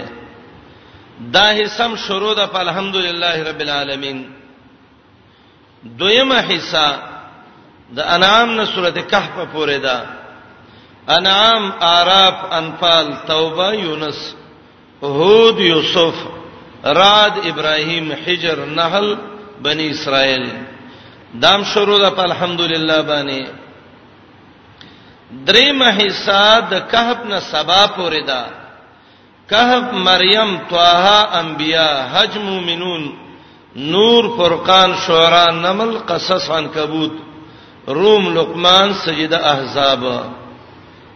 دا 1.34 1.46
حصم 1.58 1.96
شروع 1.96 2.34
ده 2.34 2.46
په 2.46 2.58
الحمدلله 2.60 3.50
رب 3.50 3.60
العالمین 3.60 4.18
دویمه 5.84 6.40
حصہ 6.48 6.88
د 7.96 7.98
انعام 7.98 8.50
نه 8.56 8.64
سورته 8.64 9.02
کهف 9.02 9.36
پورې 9.54 9.78
ده 9.86 10.06
انعام 11.18 11.72
আরাف 11.80 12.52
انفال 12.52 13.14
توبه 13.28 13.74
یونس 13.74 14.34
هود 15.02 15.60
یوسف 15.60 16.14
راد 16.84 17.32
ابراهیم 17.44 18.12
حجر 18.26 18.58
نحل 18.66 19.14
بنی 19.62 19.86
اسرائیل 19.90 20.46
دام 21.40 21.64
شروع 21.64 21.98
ده 22.00 22.10
په 22.10 22.22
الحمدلله 22.22 23.02
باندې 23.02 23.48
دریمه 25.46 25.90
حصہ 25.90 26.60
د 26.70 26.86
کهف 26.92 27.26
نه 27.28 27.40
سبا 27.40 27.86
پورې 27.96 28.24
ده 28.26 28.44
کهف 29.50 29.92
مریم 29.92 30.58
طه 30.70 31.34
انبیا 31.40 32.06
حج 32.14 32.38
مومنون 32.38 33.12
نور 33.76 34.30
فرقان 34.36 34.94
شورا 35.06 35.44
نمل 35.50 35.98
قصص 36.06 36.50
عنکبوت 36.50 37.12
روم 37.88 38.34
لقمان 38.38 38.92
سجده 39.04 39.38
احزاب 39.52 40.04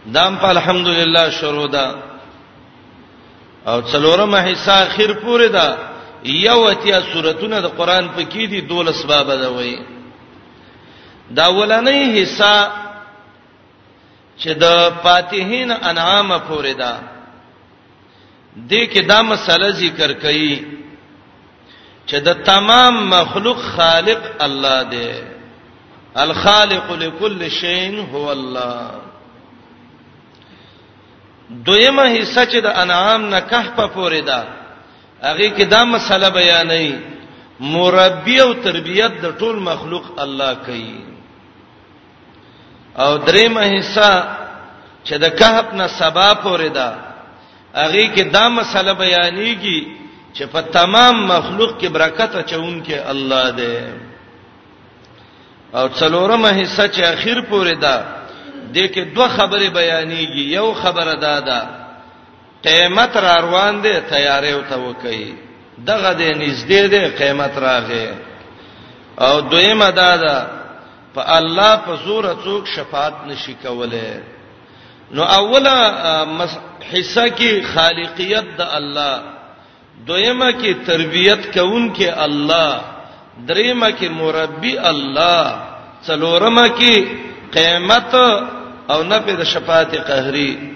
دام 0.05 0.37
په 0.37 0.49
الحمدلله 0.51 1.29
شروع 1.29 1.65
ده 1.67 1.91
دا 1.91 2.10
او 3.67 3.81
څلورمه 3.81 4.37
حصہ 4.47 4.75
اخر 4.87 5.13
پورې 5.23 5.47
دا 5.53 5.67
یو 6.25 6.59
اتیا 6.67 6.99
سوراتونه 7.13 7.57
د 7.61 7.65
قران 7.77 8.05
په 8.15 8.21
کې 8.31 8.43
دي 8.49 8.61
دول 8.61 8.87
اسباب 8.89 9.27
ده 9.41 9.49
وای 9.51 9.75
دا 11.37 11.45
ولنۍ 11.57 12.03
حصہ 12.21 12.55
چې 14.41 14.49
د 14.63 14.93
فاتحین 15.03 15.71
انعام 15.71 16.29
پورې 16.47 16.73
دا 16.77 16.93
دې 18.69 18.81
کې 18.91 19.01
دا 19.05 19.21
مسله 19.21 19.69
ذکر 19.71 20.13
کړي 20.13 20.65
چې 22.07 22.15
د 22.19 22.43
تمام 22.45 23.07
مخلوق 23.09 23.57
خالق 23.75 24.21
الله 24.43 24.83
دی 24.83 25.13
الخالق 26.17 26.91
لكل 26.91 27.49
شيء 27.51 28.11
هو 28.13 28.31
الله 28.31 29.00
دویمه 31.65 32.05
حصہ 32.15 32.43
چې 32.51 32.59
د 32.65 32.67
انعام 32.83 33.21
نه 33.29 33.39
کهپه 33.39 33.85
پورې 33.95 34.21
ده 34.29 34.39
هغه 35.23 35.47
کې 35.55 35.63
دا 35.73 35.83
مسله 35.85 36.29
بیانې 36.29 36.91
مربی 37.59 38.37
او 38.41 38.53
تربیت 38.53 39.11
د 39.21 39.25
ټول 39.39 39.55
مخلوق 39.59 40.05
الله 40.21 40.53
کوي 40.65 40.95
او 43.03 43.17
دریمه 43.17 43.63
حصہ 43.77 44.11
چې 45.05 45.13
د 45.23 45.27
کهپ 45.39 45.73
نه 45.73 45.87
سبا 45.87 46.35
پورې 46.43 46.67
ده 46.71 46.89
هغه 47.75 48.13
کې 48.15 48.23
دا 48.33 48.49
مسله 48.49 48.93
بیانېږي 48.93 49.79
چې 50.35 50.43
په 50.47 50.61
تمام 50.61 51.27
مخلوق 51.27 51.77
کې 51.79 51.87
برکت 51.89 52.35
اچون 52.35 52.83
کې 52.85 52.97
الله 53.11 53.49
ده 53.49 53.93
او 55.75 55.89
څلورمه 55.89 56.63
حصہ 56.63 56.81
چې 56.87 57.01
اخیر 57.03 57.41
پورې 57.41 57.75
ده 57.79 58.20
دې 58.75 58.87
کې 58.93 59.01
دوه 59.15 59.27
خبرې 59.37 59.69
بیانېږي 59.77 60.43
یو 60.57 60.73
خبره 60.73 61.13
دا 61.27 61.39
ده 61.49 61.59
قیامت 62.63 63.17
را 63.17 63.35
روان 63.45 63.81
دي 63.83 63.93
تیارې 64.11 64.53
او 64.53 64.61
توکي 64.69 65.33
دغه 65.87 66.11
دې 66.19 66.29
نږدې 66.41 66.81
دي 66.93 66.99
قیامت 67.19 67.53
راغې 67.57 68.07
او 69.19 69.41
دویمه 69.41 69.89
دا 69.89 70.11
ده 70.23 70.47
په 71.15 71.21
الله 71.37 71.75
په 71.85 71.95
زور 72.05 72.23
څوک 72.45 72.63
شفاعت 72.75 73.13
نشي 73.27 73.55
کوله 73.63 74.23
نو 75.11 75.23
اوله 75.23 75.75
حصہ 76.93 77.25
کې 77.29 77.63
خالقیت 77.73 78.45
د 78.57 78.61
الله 78.77 79.15
دویمه 80.07 80.51
کې 80.51 80.75
تربيت 80.87 81.41
کون 81.59 81.93
کې 81.95 82.07
الله 82.27 82.81
دریمه 83.47 83.91
کې 83.99 84.05
مربي 84.09 84.73
الله 84.79 85.59
څلورمه 86.07 86.65
کې 86.79 86.95
قیامت 87.53 88.13
او 88.89 89.03
نه 89.03 89.19
په 89.19 89.43
شفاعت 89.43 89.95
قهري 89.95 90.71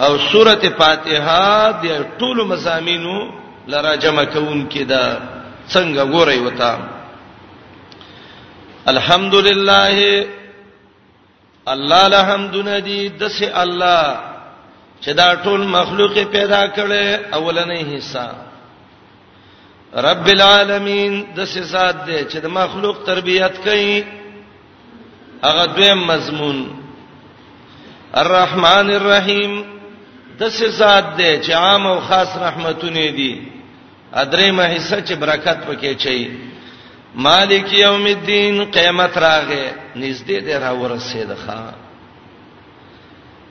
او 0.00 0.18
سوره 0.32 0.64
فاتحه 0.78 1.70
د 1.82 2.06
ټولو 2.18 2.44
مزامینو 2.46 3.18
لرا 3.72 3.94
جمع 3.94 4.24
کون 4.24 4.66
کې 4.70 4.82
دا 4.86 5.20
څنګه 5.72 6.02
ګوري 6.14 6.38
وتا 6.46 6.78
الحمدلله 8.86 10.26
الله 11.68 12.02
الحمد 12.06 12.54
ندی 12.56 13.08
دس 13.08 13.42
الله 13.42 14.18
چې 15.02 15.10
دا 15.12 15.34
ټول 15.44 15.60
مخلوق 15.64 16.12
پیدا 16.32 16.66
کړي 16.76 17.18
اولنې 17.34 17.96
حصہ 17.96 18.28
رب 19.94 20.26
العالمین 20.26 21.24
دس 21.34 21.58
ذات 21.58 21.96
دې 22.06 22.20
چې 22.32 22.38
د 22.44 22.48
مخلوق 22.48 22.96
تربيت 23.06 23.52
کړي 23.64 24.04
هغه 25.44 25.64
دویم 25.66 25.98
مضمون 26.06 26.58
الرحمن 28.22 28.88
الرحیم 28.98 29.52
دس 30.40 30.58
ذات 30.76 31.04
دې 31.18 31.32
چې 31.46 31.52
عام 31.62 31.86
او 31.86 31.98
خاص 32.08 32.36
رحمتونه 32.46 33.04
دي 33.18 33.34
ادرې 34.14 34.50
ما 34.56 34.66
حصہ 34.76 34.98
چې 35.06 35.14
برکت 35.22 35.58
پکې 35.66 35.92
چي 35.94 36.30
مالک 37.26 37.72
یوم 37.84 38.04
الدین 38.12 38.56
قیامت 38.76 39.18
راغې 39.26 39.66
نږدې 40.00 40.38
دې 40.46 40.56
را 40.64 40.70
ورسېد 40.82 41.30
ښا 41.46 41.58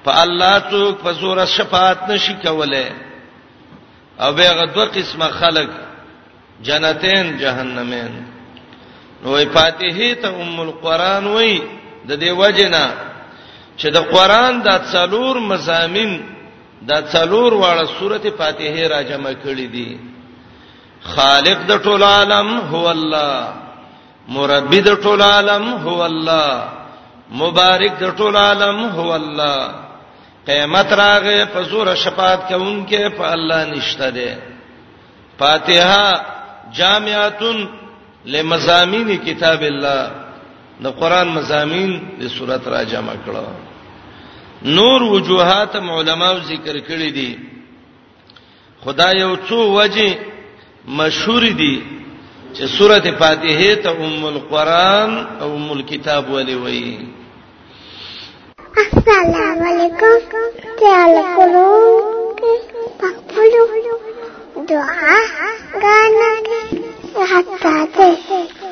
په 0.04 0.12
الله 0.24 0.60
تو 0.60 0.84
په 1.06 1.12
زور 1.22 1.46
شفاعت 1.56 2.10
نشي 2.10 2.34
کوله 2.44 2.92
او 4.20 4.30
به 4.36 4.50
غدو 4.58 4.86
قسمه 4.96 5.30
خلق 5.42 5.70
جنتین 6.68 7.36
جهنمین 7.42 8.14
نوې 9.24 9.46
فاتحه 9.58 10.14
ته 10.22 10.30
ام 10.30 10.56
القران 10.70 11.26
وې 11.28 11.62
د 12.08 12.20
دې 12.22 12.30
وجنه 12.42 13.14
چې 13.82 13.88
د 13.98 14.00
قران 14.14 14.54
د 14.68 14.72
څلور 14.94 15.36
مزامین 15.52 16.12
د 16.90 16.92
څلور 17.14 17.54
واړه 17.54 17.86
سورته 18.00 18.30
فاتحه 18.40 18.88
را 18.88 19.02
جمع 19.10 19.32
کړې 19.44 19.68
دي 19.76 19.90
خالق 21.14 21.60
د 21.70 21.84
ټول 21.86 22.04
عالم 22.04 22.48
هو 22.72 22.88
الله 22.90 23.54
مربي 24.36 24.82
د 24.82 24.90
ټول 25.06 25.22
عالم 25.22 25.66
هو 25.88 26.00
الله 26.06 26.70
مبارک 27.44 27.92
د 28.04 28.16
ټول 28.18 28.36
عالم 28.38 28.78
هو 29.00 29.16
الله 29.16 29.70
قیامت 30.48 30.94
راغه 31.02 31.46
په 31.54 31.62
زور 31.70 31.96
شفاعت 31.96 32.42
کوونکې 32.52 33.10
په 33.18 33.32
الله 33.36 33.66
نشته 33.74 34.10
ده 34.10 34.38
فاتحه 35.40 36.22
جامعتن 36.80 37.68
لمزامین 38.26 39.18
کتاب 39.26 39.62
الله 39.64 40.02
د 40.84 40.88
قران 41.00 41.28
مزامین 41.28 41.92
د 42.22 42.28
صورت 42.38 42.68
را 42.68 42.84
جمع 42.84 43.14
کړه 43.26 43.65
نور 44.66 45.04
وجوهات 45.04 45.76
علماء 45.76 46.34
ذکر 46.52 46.78
کړی 46.88 47.10
دي 47.18 47.30
خدای 48.84 49.14
یو 49.24 49.32
څو 49.48 49.58
وجه 49.78 50.10
مشهور 51.00 51.44
دي 51.60 51.76
چې 52.56 52.64
سوره 52.78 53.00
فاتحه 53.22 53.76
ته 53.86 53.92
ام 54.06 54.26
القران 54.32 55.12
او 55.42 55.50
ام 55.56 55.70
الكتاب 55.78 56.30
ولي 56.34 56.56
وي 56.64 57.00
السلام 58.86 59.62
علیکم 59.70 60.18
تعال 60.80 61.14
کولو 61.36 61.74
پخپلو 63.00 63.66
دعا 64.70 65.16
غانا 65.86 66.32
حتا 67.34 67.76
ته 67.98 68.65